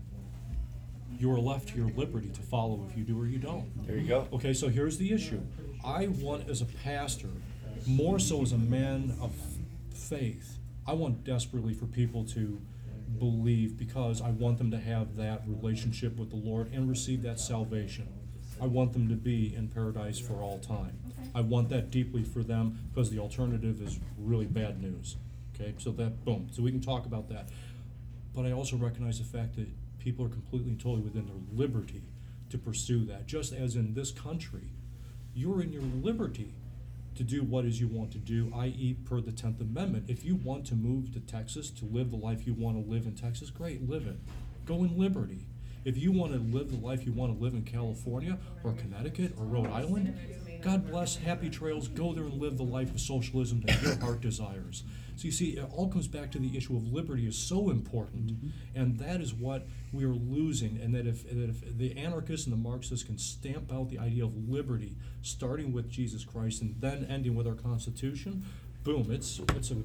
[1.18, 3.66] You are left to your liberty to follow if you do or you don't.
[3.86, 4.28] There you go.
[4.32, 5.41] Okay, so here's the issue.
[5.84, 7.28] I want, as a pastor,
[7.86, 9.34] more so as a man of
[9.93, 10.59] faith,
[10.90, 12.60] I want desperately for people to
[13.20, 17.40] believe because I want them to have that relationship with the Lord and receive that
[17.40, 18.08] salvation.
[18.60, 20.98] I want them to be in paradise for all time.
[21.36, 25.18] I want that deeply for them because the alternative is really bad news.
[25.54, 26.48] Okay, so that, boom.
[26.52, 27.50] So we can talk about that.
[28.34, 29.68] But I also recognize the fact that
[30.00, 32.02] people are completely and totally within their liberty
[32.50, 33.28] to pursue that.
[33.28, 34.72] Just as in this country,
[35.36, 36.56] you're in your liberty
[37.20, 40.05] to do what is you want to do, i.e., per the Tenth Amendment.
[40.07, 43.05] If you want to move to Texas to live the life you want to live
[43.05, 44.17] in Texas, great, live it.
[44.65, 45.45] Go in liberty.
[45.84, 49.34] If you want to live the life you want to live in California or Connecticut
[49.38, 50.17] or Rhode Island,
[50.62, 54.22] God bless, happy trails, go there and live the life of socialism that your heart
[54.22, 54.84] desires.
[55.16, 58.28] So you see, it all comes back to the issue of liberty is so important,
[58.28, 58.80] mm-hmm.
[58.80, 60.80] and that is what we are losing.
[60.82, 64.24] And that if, that if the anarchists and the Marxists can stamp out the idea
[64.24, 68.45] of liberty, starting with Jesus Christ and then ending with our Constitution,
[68.84, 69.78] boom, it's it's a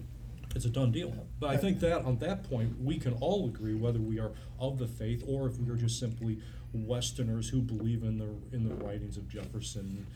[0.55, 1.13] it's a done deal.
[1.41, 4.79] But I think that on that point, we can all agree whether we are of
[4.79, 6.39] the faith or if we are just simply
[6.73, 10.07] Westerners who believe in the in the writings of Jefferson,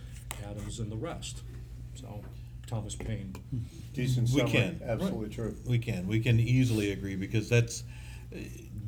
[0.48, 1.42] Adams, and the rest.
[1.94, 2.22] So
[2.66, 3.34] Thomas Paine.
[3.94, 4.80] Decent We summary, can.
[4.86, 5.56] absolutely true.
[5.66, 6.06] We can.
[6.06, 7.82] We can easily agree because that's
[8.34, 8.38] uh,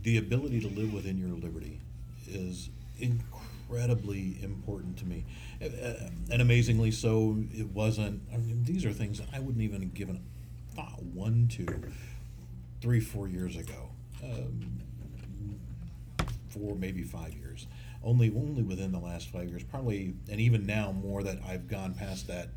[0.03, 1.80] the ability to live within your liberty
[2.28, 2.68] is
[2.99, 5.24] incredibly important to me.
[5.61, 8.20] Uh, uh, and amazingly so, it wasn't.
[8.32, 11.66] I mean, these are things that I wouldn't even have given a thought one to
[12.80, 13.91] three, four years ago.
[14.22, 14.80] Um,
[16.49, 17.66] four, maybe five years.
[18.03, 21.95] Only, only within the last five years, probably, and even now more that I've gone
[21.95, 22.49] past that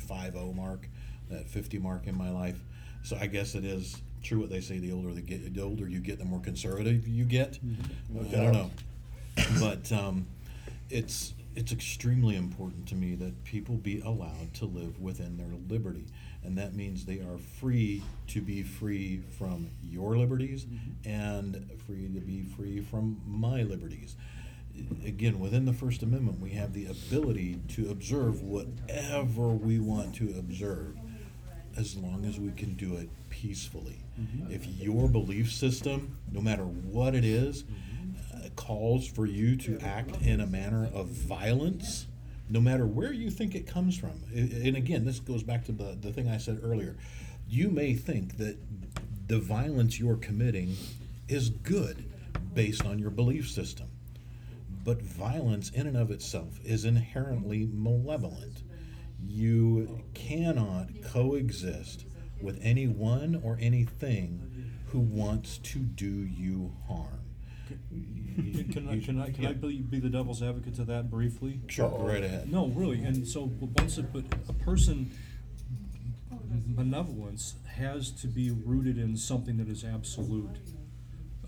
[0.00, 0.86] five zero mark,
[1.30, 2.58] that fifty mark in my life.
[3.02, 5.88] So I guess it is true what they say: the older they get, the older
[5.88, 7.58] you get, the more conservative you get.
[8.10, 8.70] No I don't know,
[9.58, 10.26] but um,
[10.90, 16.04] it's it's extremely important to me that people be allowed to live within their liberty,
[16.44, 20.66] and that means they are free to be free from your liberties
[21.04, 24.16] and free to be free from my liberties.
[25.04, 30.34] Again, within the First Amendment, we have the ability to observe whatever we want to
[30.38, 30.96] observe
[31.76, 33.98] as long as we can do it peacefully.
[34.50, 37.64] If your belief system, no matter what it is,
[38.34, 42.06] uh, calls for you to act in a manner of violence,
[42.50, 45.96] no matter where you think it comes from, and again, this goes back to the,
[46.00, 46.96] the thing I said earlier.
[47.48, 48.56] You may think that
[49.26, 50.76] the violence you're committing
[51.28, 52.04] is good
[52.54, 53.88] based on your belief system.
[54.84, 58.62] But violence in and of itself is inherently malevolent.
[59.24, 62.06] You cannot coexist
[62.40, 67.20] with anyone or anything who wants to do you harm.
[67.88, 69.54] Can can I, can I, can I Yeah.
[69.54, 71.60] be, be the devil's advocate to that briefly?
[71.68, 72.50] Sure, go right ahead.
[72.50, 75.10] No, really, and so once a, but a person
[76.66, 80.58] benevolence has to be rooted in something that is absolute.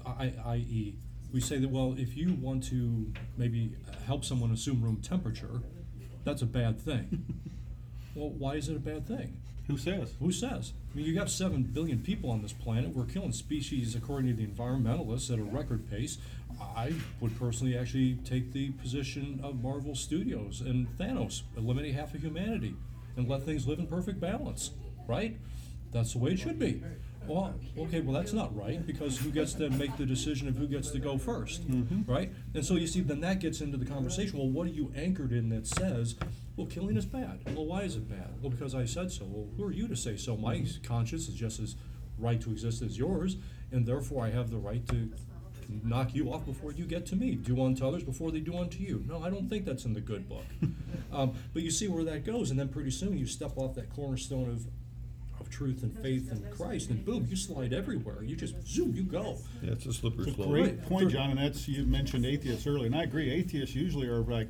[0.07, 0.95] I, i.e.,
[1.35, 3.73] we say that well, if you want to maybe
[4.07, 5.61] help someone assume room temperature,
[6.23, 7.25] that's a bad thing.
[8.15, 9.43] well, why is it a bad thing?
[9.67, 10.15] Who says?
[10.21, 10.75] Who says?
[10.93, 12.95] I mean, you got seven billion people on this planet.
[12.95, 16.19] We're killing species according to the environmentalists at a record pace.
[16.61, 22.23] I would personally actually take the position of Marvel Studios and Thanos, eliminate half of
[22.23, 22.77] humanity,
[23.17, 24.71] and let things live in perfect balance.
[25.09, 25.37] Right?
[25.91, 26.81] That's the way it should be.
[27.27, 30.67] Well, okay, well that's not right because who gets to make the decision of who
[30.67, 32.33] gets to go 1st right?
[32.55, 34.39] And so you see, then that gets into the conversation.
[34.39, 36.17] Well, what are you anchored in that says,
[36.57, 37.41] well, killing is bad?
[37.55, 38.31] Well, why is it bad?
[38.41, 39.25] Well, because I said so.
[39.25, 40.37] Well, who are you to say so?
[40.37, 41.77] My conscience is just as
[42.19, 43.37] right to exist as yours,
[43.73, 45.11] and therefore I have the right to
[45.83, 47.35] knock you off before you get to me.
[47.35, 49.03] Do unto others before they do unto you.
[49.07, 50.45] No, I don't think that's in the good book.
[51.13, 53.93] um, but you see where that goes, and then pretty soon you step off that
[53.95, 54.67] cornerstone of
[55.55, 58.25] truth and faith in Christ, and boom, you slide everywhere.
[58.25, 59.39] You just zoom, you go.
[59.63, 60.49] Yeah, it's a slippery slope.
[60.49, 64.23] great point, John, and that's, you mentioned atheists earlier, and I agree, atheists usually are
[64.23, 64.49] like,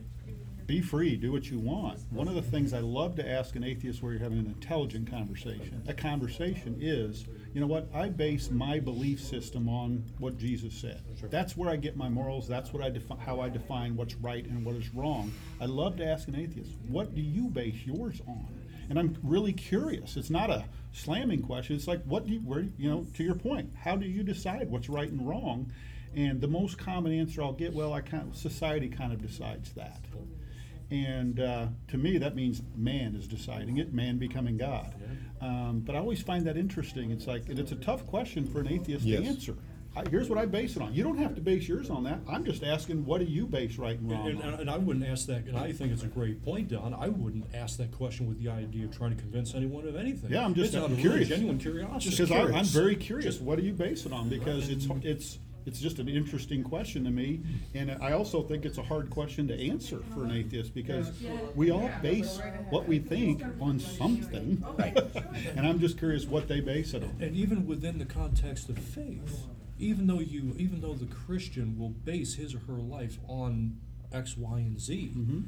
[0.67, 2.01] be free, do what you want.
[2.09, 5.11] One of the things I love to ask an atheist where you're having an intelligent
[5.11, 10.73] conversation, a conversation is, you know what, I base my belief system on what Jesus
[10.73, 11.03] said.
[11.29, 14.47] That's where I get my morals, that's what I defi- how I define what's right
[14.47, 15.35] and what is wrong.
[15.61, 18.49] I love to ask an atheist, what do you base yours on?
[18.89, 20.17] And I'm really curious.
[20.17, 20.65] It's not a
[20.95, 21.83] slamming questions.
[21.83, 24.71] It's like, what do you, where, you know, to your point, how do you decide
[24.71, 25.71] what's right and wrong?
[26.15, 29.73] And the most common answer I'll get, well, I kind of, society kind of decides
[29.73, 30.01] that.
[30.91, 34.95] And uh, to me, that means man is deciding it, man becoming God.
[35.41, 37.11] Um, but I always find that interesting.
[37.11, 39.21] It's like, and it's a tough question for an atheist Yes.
[39.23, 39.55] to answer.
[39.97, 40.93] I, here's what I base it on.
[40.93, 42.19] You don't have to base yours on that.
[42.29, 44.61] I'm just asking, what do you base right and wrong And, and, on?
[44.61, 46.95] and I wouldn't ask that, and I think it's a great point, Don.
[46.95, 50.31] I wouldn't ask that question with the idea of trying to convince anyone of anything.
[50.33, 51.29] Yeah, I'm just it's out of curious.
[51.31, 52.17] really genuine curiosity.
[52.17, 54.29] Just Because I'm very curious, what do you base it on?
[54.29, 57.41] Because it's, it's, it's just an interesting question to me.
[57.75, 61.11] And I also think it's a hard question to answer for an atheist because
[61.55, 62.41] we all base
[62.71, 64.63] what we think on something.
[64.77, 64.99] Right.
[65.57, 67.17] And I'm just curious what they base it on.
[67.21, 69.47] And even within the context of faith,
[69.85, 73.76] even though you, even though the Christian will base his or her life on
[74.12, 75.41] X, Y, and Z, Mm-hmm.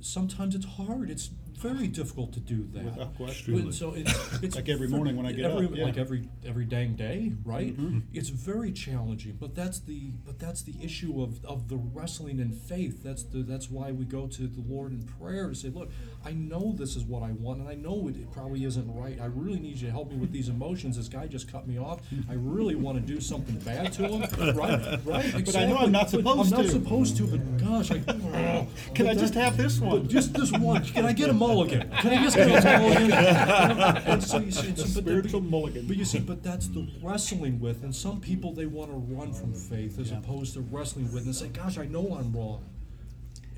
[0.00, 1.10] sometimes it's hard.
[1.10, 2.84] It's very difficult to do that.
[2.84, 3.54] Without question.
[3.54, 5.84] When- So it's, it's Like every morning when I get every, up, yeah.
[5.84, 7.76] like every every dang day, right?
[7.76, 8.00] Mm-hmm.
[8.12, 12.52] It's very challenging, but that's the but that's the issue of, of the wrestling in
[12.52, 13.02] faith.
[13.02, 15.90] That's the that's why we go to the Lord in prayer to say, look,
[16.24, 19.18] I know this is what I want, and I know it, it probably isn't right.
[19.20, 20.96] I really need you to help me with these emotions.
[20.96, 22.00] This guy just cut me off.
[22.28, 24.98] I really want to do something bad to him, right?
[25.04, 25.44] Right?
[25.44, 26.56] But I know I'm not supposed to.
[26.56, 26.70] I'm not to.
[26.70, 30.08] supposed to, but gosh, I Can but I just that- have this one?
[30.08, 30.84] just this one.
[30.84, 31.90] Can I get a mulligan?
[32.00, 33.12] Can I just get a mulligan?
[33.12, 35.86] and so you see, so, but, spiritual but, mulligan.
[35.86, 39.32] But you see, but that's the wrestling with, and some people they want to run
[39.32, 42.64] from faith as opposed to wrestling with and say, "Gosh, I know I'm wrong,"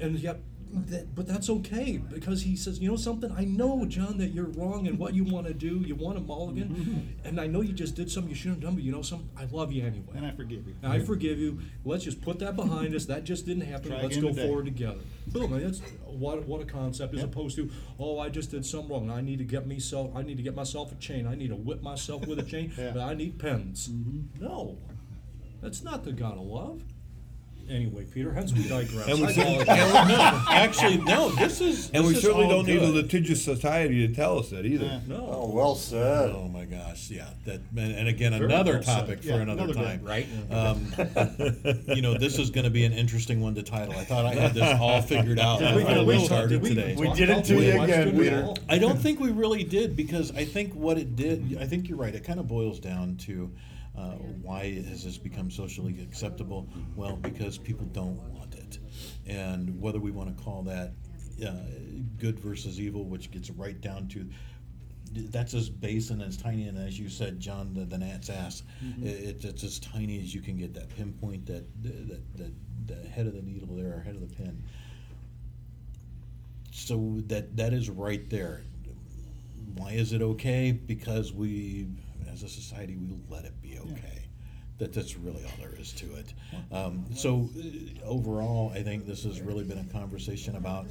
[0.00, 0.38] and yet.
[0.72, 3.30] That, but that's okay because he says, you know something.
[3.32, 5.78] I know, John, that you're wrong and what you want to do.
[5.86, 8.74] You want a mulligan, and I know you just did something you shouldn't have done.
[8.74, 9.28] But you know something.
[9.38, 10.12] I love you anyway.
[10.16, 10.74] And I forgive you.
[10.82, 11.60] And I forgive you.
[11.84, 13.06] Let's just put that behind us.
[13.06, 13.90] That just didn't happen.
[13.90, 14.46] Try Let's go today.
[14.46, 15.00] forward together.
[15.28, 15.52] Boom.
[15.54, 17.30] And that's what what a concept as Yep.
[17.30, 19.10] opposed to oh I just did something wrong.
[19.10, 20.10] I need to get me myself.
[20.16, 21.26] I need to get myself a chain.
[21.26, 22.72] I need to whip myself with a chain.
[22.76, 22.90] Yeah.
[22.92, 23.88] But I need pens.
[23.88, 24.44] Mm-hmm.
[24.44, 24.76] No,
[25.62, 26.82] that's not the God of love.
[27.68, 29.08] Anyway, Peter, hence we digress.
[29.08, 30.08] And we I certainly- apologize.
[30.08, 31.28] no, actually, no.
[31.30, 32.94] This is And this we is certainly all don't need a good.
[32.94, 34.84] litigious society to tell us that either.
[34.86, 35.00] Yeah.
[35.08, 35.28] no.
[35.30, 36.30] Oh, well said.
[36.30, 37.28] Oh my gosh, yeah.
[37.44, 39.00] That and, and again Very another well said.
[39.00, 39.84] topic for Yeah, another, another day.
[39.84, 40.04] time.
[40.04, 40.26] Right?
[40.50, 43.94] Um, you know, this is going to be an interesting one to title.
[43.94, 46.48] I thought I had this all figured out Did we- before did we we- started
[46.48, 46.94] did we- today.
[46.98, 48.42] We talk did it about to you question again, at Peter.
[48.44, 48.58] all?
[48.68, 51.58] I don't think we really did because I think what it did.
[51.60, 52.14] I think you're right.
[52.14, 53.50] It kind of boils down to
[53.96, 56.68] uh, why has this become socially acceptable?
[56.96, 58.78] Well, because people don't want it,
[59.26, 60.92] and whether we want to call that
[61.46, 61.52] uh,
[62.18, 64.28] good versus evil, which gets right down to.
[65.12, 68.64] That's as base and as tiny, and as you said, John, the, the gnat's ass.
[69.02, 70.74] It, it's as tiny as you can get.
[70.74, 72.52] That pinpoint, that that, that
[72.86, 74.62] the head of the needle there, or head of the pin.
[76.72, 78.62] So that that is right there.
[79.76, 80.72] Why is it okay?
[80.72, 81.86] Because we,
[82.36, 84.28] as a society, we let it be okay.
[84.78, 86.34] That that's really all there is to it.
[86.70, 90.86] Um, so uh, overall, I think this has really been a conversation about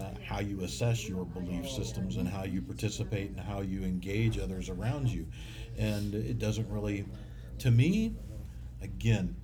[0.00, 4.40] uh, how you assess your belief systems and how you participate and how you engage
[4.40, 5.24] others around you.
[5.78, 7.04] And it doesn't really,
[7.60, 8.16] to me,
[8.82, 9.36] again,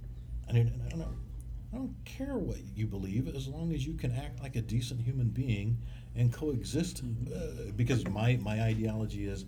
[0.48, 1.14] I mean, I don't, know,
[1.72, 5.00] I don't care what you believe as long as you can act like a decent
[5.00, 5.78] human being
[6.16, 7.02] and coexist.
[7.32, 9.44] Uh, because my, my ideology is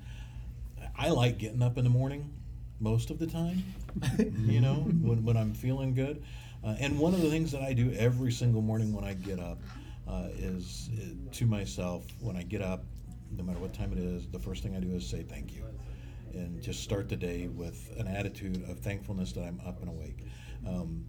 [0.98, 2.32] I like getting up in the morning
[2.80, 3.62] most of the time,
[4.18, 6.22] you know, when, when I'm feeling good.
[6.64, 9.38] Uh, and one of the things that I do every single morning when I get
[9.38, 9.58] up
[10.08, 12.84] uh, is uh, to myself, when I get up,
[13.30, 15.64] no matter what time it is, the first thing I do is say thank you.
[16.32, 20.24] And just start the day with an attitude of thankfulness that I'm up and awake.
[20.66, 21.04] Um,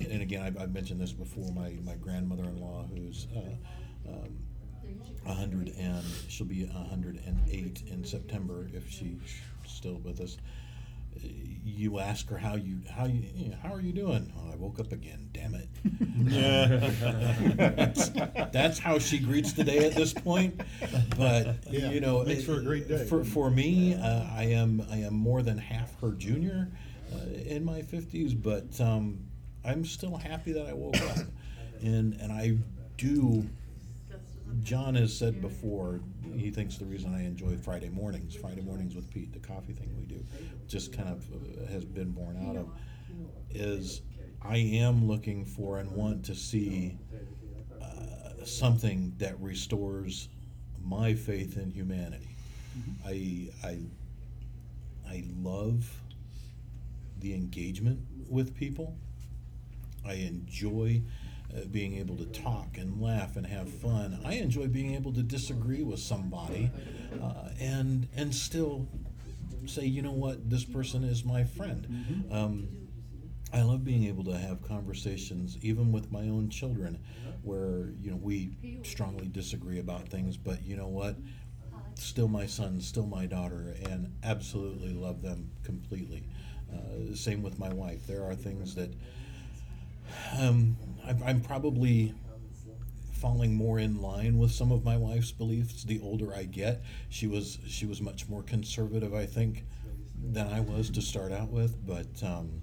[0.00, 1.52] and again, I've, I've mentioned this before.
[1.52, 4.38] My, my grandmother in law, who's uh, um,
[5.24, 10.36] 100 and she'll be 108 in September if she's still with us.
[11.64, 14.32] You ask her how you how you, you know, how are you doing?
[14.38, 15.28] Oh, I woke up again.
[15.32, 15.68] Damn it.
[17.76, 18.08] that's,
[18.52, 20.60] that's how she greets the day at this point.
[21.16, 23.04] But Yeah, you know, makes for a great day.
[23.06, 26.68] For, for me, uh, I am I am more than half her junior
[27.12, 29.18] uh, in my 50s, but um,
[29.64, 31.26] I'm still happy that I woke up,
[31.82, 32.56] and and I
[32.96, 33.46] do
[34.62, 36.00] John has said before,
[36.36, 39.94] he thinks the reason I enjoy Friday mornings, Friday mornings with Pete, the coffee thing
[39.98, 40.24] we do,
[40.68, 42.68] just kind of uh, has been born out of,
[43.50, 44.02] is
[44.42, 46.98] I am looking for and want to see
[47.80, 50.28] uh, something that restores
[50.82, 52.28] my faith in humanity.
[53.04, 53.78] I, I,
[55.08, 55.90] I love
[57.18, 58.96] the engagement with people.
[60.06, 61.02] I enjoy
[61.56, 64.20] uh, being able to talk and laugh and have fun.
[64.24, 66.70] I enjoy being able to disagree with somebody
[67.22, 68.86] uh, and and still
[69.66, 71.86] say, you know what, this person is my friend.
[72.30, 72.68] Um,
[73.52, 76.98] I love being able to have conversations, even with my own children,
[77.42, 78.50] where you know we
[78.84, 81.16] strongly disagree about things, but you know what,
[81.96, 86.24] still my son, still my daughter, and absolutely love them completely.
[86.72, 88.06] Uh, same with my wife.
[88.06, 88.92] There are things that
[90.38, 90.76] um,
[91.06, 92.14] I'm, I'm probably
[93.20, 96.82] falling more in line with some of my wife's beliefs the older I get.
[97.10, 99.64] She was she was much more conservative, I think,
[100.22, 101.76] than I was to start out with.
[101.86, 102.62] But um,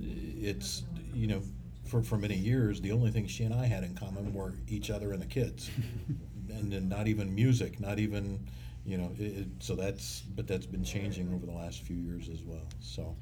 [0.00, 0.84] it's
[1.14, 1.42] you know,
[1.84, 4.90] for for many years, the only thing she and I had in common were each
[4.90, 5.70] other and the kids,
[6.48, 8.46] and then not even music, not even
[8.84, 9.12] you know.
[9.18, 12.66] It, it, so that's but that's been changing over the last few years as well.
[12.80, 13.16] So,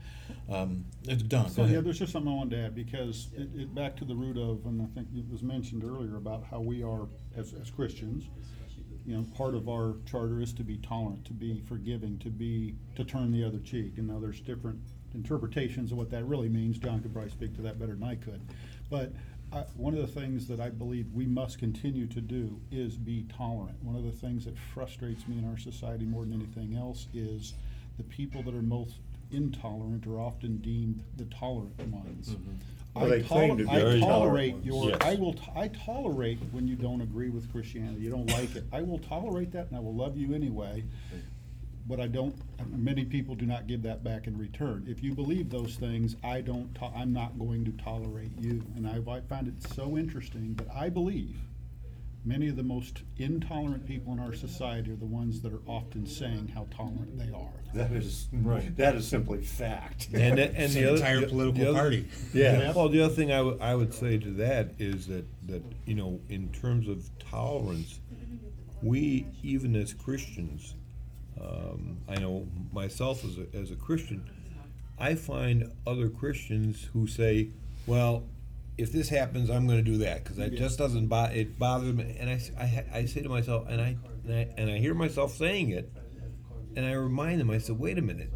[0.48, 1.50] um, it's done.
[1.50, 4.14] So, yeah, there's just something I wanted to add, because it, it, back to the
[4.14, 7.06] root of, and I think it was mentioned earlier about how we are,
[7.36, 8.28] as, as Christians,
[9.06, 12.74] you know, part of our charter is to be tolerant, to be forgiving, to be,
[12.96, 13.94] to turn the other cheek.
[13.96, 14.78] And now there's different
[15.14, 16.78] interpretations of what that really means.
[16.78, 18.40] John could probably speak to that better than I could.
[18.90, 19.12] But
[19.52, 23.26] I, one of the things that I believe we must continue to do is be
[23.36, 23.82] tolerant.
[23.82, 27.54] One of the things that frustrates me in our society more than anything else is
[27.96, 28.96] the people that are most
[29.32, 32.30] intolerant are often deemed the tolerant ones.
[32.30, 32.50] Mm-hmm.
[32.94, 34.90] Well, I, they claim tol- to be I tolerate tolerant your.
[34.90, 34.96] ones.
[35.00, 35.34] I will.
[35.34, 38.00] T- I tolerate when you don't agree with Christianity.
[38.00, 38.64] You don't like it.
[38.72, 40.84] I will tolerate that, and I will love you anyway.
[41.90, 42.36] But I don't.
[42.70, 44.84] Many people do not give that back in return.
[44.88, 46.72] If you believe those things, I don't.
[46.76, 48.62] To- I'm not going to tolerate you.
[48.76, 51.36] And I, I find it so interesting that I believe
[52.24, 56.06] many of the most intolerant people in our society are the ones that are often
[56.06, 57.48] saying how tolerant they are.
[57.74, 58.76] That is, Right.
[58.76, 60.10] that is simply fact.
[60.12, 62.08] And, the- and It's the an other, entire the- political the other- party.
[62.34, 62.72] Yeah.
[62.72, 65.94] Well, the other thing I would, I would say to that is that, that, you
[65.96, 67.98] know, in terms of tolerance,
[68.82, 70.74] we, even as Christians,
[71.42, 74.28] um, I know myself as a, as a Christian,
[74.98, 77.48] I find other Christians who say,
[77.86, 78.24] well,
[78.76, 81.94] if this happens, I'm going to do that because it just doesn't bo- it bothers
[81.94, 82.16] me.
[82.18, 85.36] And I, I, I say to myself, and I, and I and I hear myself
[85.36, 85.92] saying it,
[86.76, 87.50] and I remind them.
[87.50, 88.30] I said, wait a minute,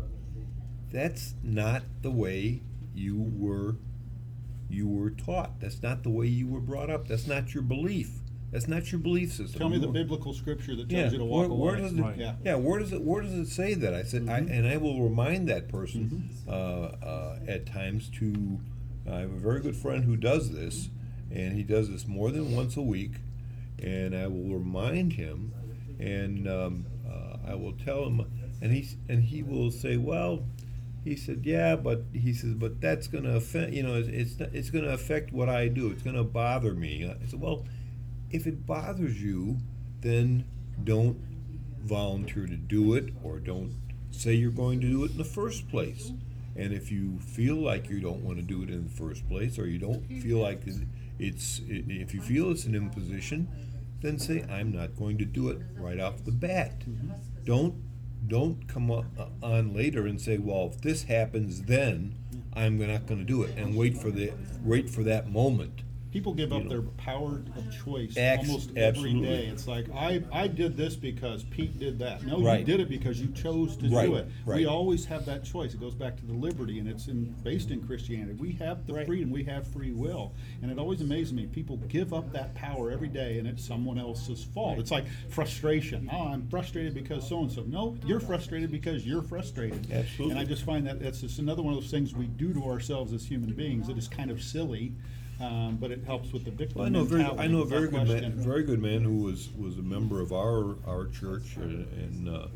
[0.92, 2.62] that's not the way
[2.94, 3.76] you were
[4.68, 5.60] you were taught.
[5.60, 7.08] That's not the way you were brought up.
[7.08, 8.10] That's not your belief.
[8.54, 9.58] That's not your belief system.
[9.58, 11.80] Tell me the biblical scripture that yeah, tells you to walk where away.
[11.80, 12.00] does it?
[12.00, 12.16] Right.
[12.16, 12.34] Yeah.
[12.44, 13.02] Yeah, where does it?
[13.02, 13.92] Where does it say that?
[13.92, 18.60] I said, I, and I will remind that person uh, uh, at times to.
[19.10, 20.88] I have a very good friend who does this,
[21.32, 23.14] and he does this more than once a week,
[23.82, 25.52] and I will remind him,
[25.98, 28.20] and um, uh, I will tell him,
[28.62, 30.44] and he and he will say, well.
[31.02, 33.74] He said, "Yeah, but he says, but that's going to affect.
[33.74, 35.90] You know, it's it's, it's going to affect what I do.
[35.90, 37.66] It's going to bother me." I said, "Well,
[38.34, 39.58] if it bothers you,
[40.00, 40.44] then
[40.82, 41.16] don't
[41.84, 43.72] volunteer to do it or don't
[44.10, 46.12] say you're going to do it in the first place.
[46.56, 49.56] And if you feel like you don't want to do it in the first place
[49.58, 50.62] or you don't feel like
[51.18, 53.46] it's if you feel it's an imposition,
[54.02, 56.82] then say, I'm not going to do it right off the bat.
[57.44, 57.74] Don't,
[58.26, 62.14] don't come o- uh, on later and say, well, if this happens then,
[62.52, 64.32] I'm not gonna do it, and wait for the,
[64.62, 65.83] wait for that moment.
[66.14, 66.68] People give up know.
[66.68, 69.28] their power of choice Ex- almost every absolutely.
[69.28, 69.46] day.
[69.46, 72.22] It's like I, I did this because Pete did that.
[72.22, 74.28] No, you did it because you chose to Right, do it.
[74.46, 75.74] We always have that choice.
[75.74, 78.34] It goes back to the liberty, and it's in, based in Christianity.
[78.34, 79.32] We have the freedom.
[79.32, 81.46] We have free will, and it always amazes me.
[81.46, 84.78] People give up that power every day, and it's someone else's fault.
[84.78, 86.08] It's like frustration.
[86.12, 87.62] Oh, I'm frustrated because so and so.
[87.62, 89.90] No, you're frustrated because you're frustrated.
[89.90, 90.30] Absolutely.
[90.30, 92.62] And I just find that that's just another one of those things we do to
[92.66, 93.88] ourselves as human beings.
[93.88, 94.92] It is kind of silly,
[95.40, 97.42] um, but it helps with the victim Well, I know a very, mentality.
[97.44, 100.32] I know a very good man, very good man who was, was a member of
[100.32, 102.46] our, our church and, and, uh,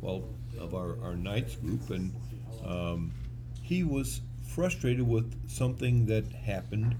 [0.00, 0.24] well,
[0.60, 2.12] of our, our Knights group, and,
[2.64, 3.12] um,
[3.62, 6.96] he was frustrated with something that happened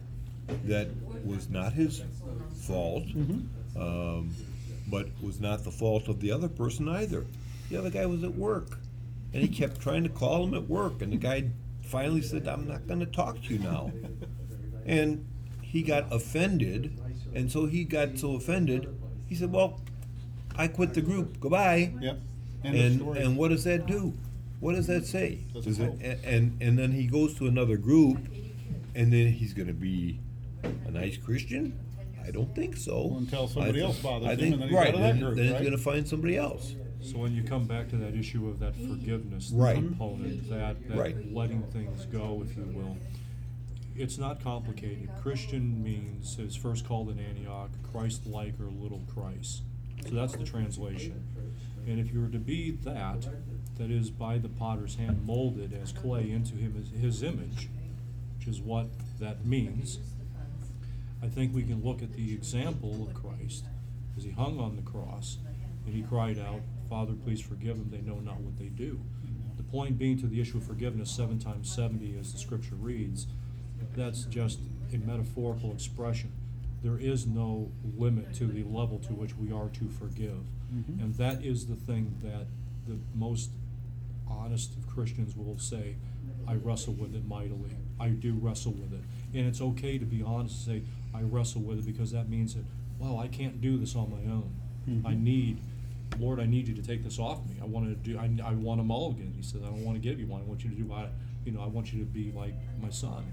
[0.64, 0.88] that
[1.24, 2.02] was not his
[2.66, 3.80] fault, Mm-hmm.
[3.80, 4.34] um,
[4.90, 7.26] but was not the fault of the other person either.
[7.68, 8.78] The other guy was at work,
[9.34, 11.50] and he kept trying to call him at work, and the guy
[11.82, 13.92] finally said, I'm not gonna talk to you now.
[14.88, 15.26] And
[15.62, 16.98] he got offended,
[17.34, 18.88] and so he got so offended,
[19.26, 19.80] he said, Well,
[20.56, 21.38] I quit the group.
[21.40, 21.92] Goodbye.
[22.00, 22.18] Yep.
[22.64, 24.14] End And and what does that do?
[24.60, 25.44] What does that say?
[25.54, 26.00] Doesn't Does it, help.
[26.02, 28.18] a- and and then he goes to another group,
[28.96, 30.18] and then he's going to be
[30.64, 31.78] a nice Christian?
[32.26, 33.06] I don't think so.
[33.06, 35.00] Well, until somebody thi- else bothers I him, think, and then he's right, out of
[35.00, 35.60] that then, group, then he's right?
[35.62, 36.74] going to find somebody else.
[37.00, 39.76] So when you come back to that issue of that forgiveness Right.
[39.76, 41.32] component, that, that Right.
[41.32, 42.96] letting things go, if you will,
[43.98, 45.08] it's not complicated.
[45.20, 49.62] Christian means, was first called in Antioch, Christ-like or little Christ.
[50.08, 51.24] So that's the translation.
[51.86, 53.26] And if you were to be that,
[53.78, 57.68] that is by the potter's hand molded as clay into him his image,
[58.38, 58.86] which is what
[59.18, 59.98] that means,
[61.22, 63.64] I think we can look at the example of Christ
[64.16, 65.38] as he hung on the cross
[65.84, 69.00] and he cried out, Father, please forgive them, they know not what they do.
[69.56, 73.26] The point being to the issue of forgiveness, seven times seventy, as the scripture reads,
[73.96, 74.58] that's just
[74.92, 76.30] a metaphorical expression.
[76.82, 80.44] There is no limit to the level to which we are to forgive.
[80.72, 81.00] Mhm.
[81.02, 82.46] And that is the thing that
[82.86, 83.50] the most
[84.28, 85.96] honest of Christians will say,
[86.46, 87.70] I wrestle with it mightily.
[87.98, 89.02] I do wrestle with it.
[89.34, 92.54] And it's okay to be honest and say, I wrestle with it because that means
[92.54, 92.64] that,
[92.98, 94.50] wow, I can't do this on my own.
[95.04, 95.20] I Mhm.
[95.22, 95.58] need,
[96.18, 97.56] Lord, I need you to take this off me.
[97.60, 99.32] I want to do, I, I want a mulligan.
[99.36, 100.40] He says, I don't want to give you one.
[100.40, 101.08] I want you to do, I,
[101.44, 103.24] you know, I want you to be like my son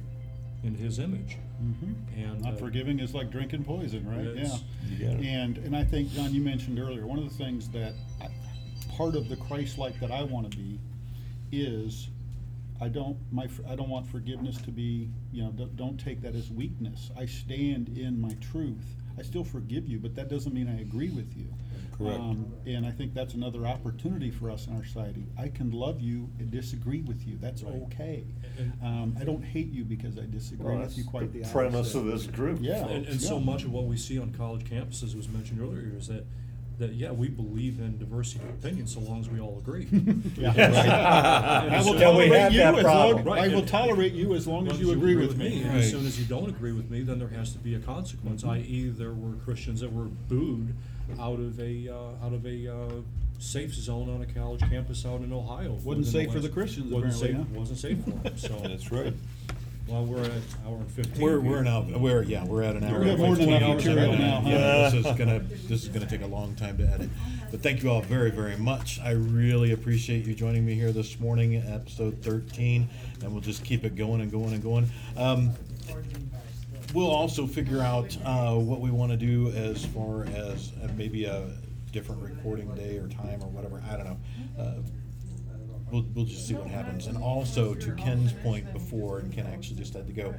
[0.66, 1.38] in his image.
[1.64, 1.96] Mhm.
[2.18, 4.36] And Not uh, forgiving is like drinking poison, right?
[4.36, 4.58] Yeah.
[4.90, 5.26] You got it.
[5.26, 8.30] And and I think John, you mentioned earlier one of the things that I,
[8.90, 10.80] part of the Christ-like that I want to be
[11.52, 12.10] is
[12.82, 16.36] I don't my I don't want forgiveness to be you know don't, don't take that
[16.36, 17.12] as weakness.
[17.18, 18.96] I stand in my truth.
[19.18, 21.48] I still forgive you, but that doesn't mean I agree with you.
[21.98, 22.20] Correct.
[22.20, 25.26] Um, and I think that's another opportunity for us in our society.
[25.40, 27.38] I can love you and disagree with you.
[27.42, 27.74] That's Right.
[27.84, 28.24] okay.
[28.58, 31.06] And- Um, I don't hate you because I disagree Well, with that's you.
[31.06, 32.00] Quite the, the premise opposite.
[32.00, 32.60] of this group.
[32.62, 32.86] Yeah.
[32.88, 36.08] And, and so much of what we see on college campuses was mentioned earlier is
[36.08, 36.26] that,
[36.80, 39.88] that yeah, we believe in diversity of opinion so long as we all agree.
[40.36, 40.48] Yeah.
[40.50, 41.72] Right.
[41.72, 43.26] I will Then we tolerate have you that as long, problem.
[43.26, 43.44] Right.
[43.44, 45.62] I will And- tolerate you as long as you agree with me.
[45.62, 45.78] And Right.
[45.78, 48.42] as soon as you don't agree with me, then there has to be a consequence.
[48.42, 48.52] Mm-hmm.
[48.52, 50.76] I.e., there were Christians that were booed
[51.20, 52.92] out of a uh, out of a uh,
[53.40, 55.74] safe zone on a college campus out in Ohio.
[55.74, 57.60] Wasn't within safe for the Christians, wasn't apparently, safe, huh?
[57.60, 58.38] Wasn't safe for them.
[58.38, 59.14] So That's right.
[59.88, 60.32] well, we're at
[60.66, 61.22] hour and fifteen.
[61.22, 63.00] We're, we're now, we're, yeah, we're at an hour.
[63.00, 64.50] We have and more than 15 enough minutes material now, huh?
[64.50, 67.10] Yeah, this is gonna, this is gonna take a long time to edit.
[67.52, 69.00] But thank you all very, very much.
[69.00, 72.90] I really appreciate you joining me here this morning, episode thirteen,
[73.22, 74.90] and we'll just keep it going and going and going.
[75.18, 75.52] Um,
[76.94, 81.26] we'll also figure out uh, what we want to do as far as uh, maybe
[81.26, 81.48] a
[81.92, 83.82] different recording day or time or whatever.
[83.90, 84.18] I don't know.
[84.60, 84.74] Uh,
[85.92, 87.08] we'll, we'll just see what happens.
[87.08, 90.36] And also to Ken's point before, and Ken actually just had to go.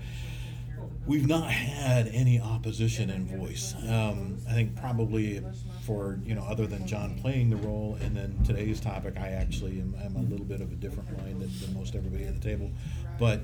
[1.07, 3.75] We've not had any opposition in voice.
[3.89, 5.43] Um, I think probably
[5.85, 9.81] for you know other than John playing the role, and then today's topic, I actually
[9.81, 12.41] am, am a little bit of a different line than, than most everybody at the
[12.41, 12.71] table.
[13.19, 13.41] But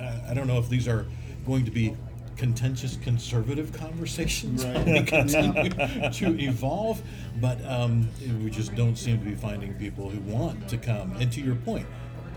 [0.00, 1.06] uh, I don't know if these are
[1.46, 1.96] going to be
[2.36, 4.86] contentious conservative conversations Right.
[4.86, 5.70] we continue
[6.10, 7.02] to evolve,
[7.40, 8.08] but um,
[8.42, 11.12] we just don't seem to be finding people who want to come.
[11.20, 11.86] And to your point,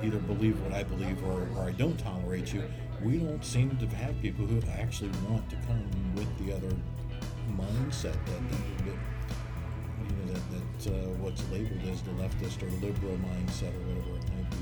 [0.03, 2.64] either believe what I believe or, or I don't tolerate you.
[3.03, 6.76] We don't seem to have people who actually want to come with the other
[7.57, 8.98] mindset that, that, that
[10.02, 14.10] you know that, that uh, what's labeled as the leftist or liberal mindset or whatever
[14.10, 14.15] it might be.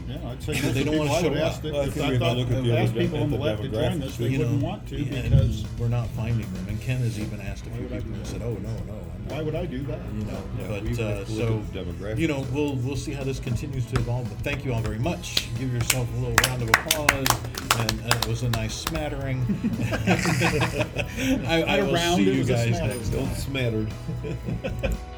[0.07, 1.63] Yeah, I'd say They most of don't people wanna I would show ask up.
[1.63, 3.29] that, Well, I if think we gotta thought, look at the ask other- people on
[3.31, 4.03] the the left to join demographics.
[4.07, 6.65] us, they You wouldn't know, want to and because, we're not finding them.
[6.67, 8.69] And Ken has even asked a Why few would I people and said, "Oh no,
[8.69, 8.87] no, I'm
[9.27, 9.99] not." why would I do that?
[10.17, 10.43] you know.
[10.59, 12.19] Yeah, but we have uh, to look so at the demographics.
[12.19, 14.27] you know, we'll we'll see how this continues to evolve.
[14.29, 15.47] But thank you all very much.
[15.57, 17.27] Give yourself a little round of applause.
[17.79, 19.39] And uh, it was a nice smattering.
[21.47, 22.97] I, I Not a will round, see it you was a guys smattering.
[22.97, 23.35] next Don't time.
[23.35, 23.87] smattered.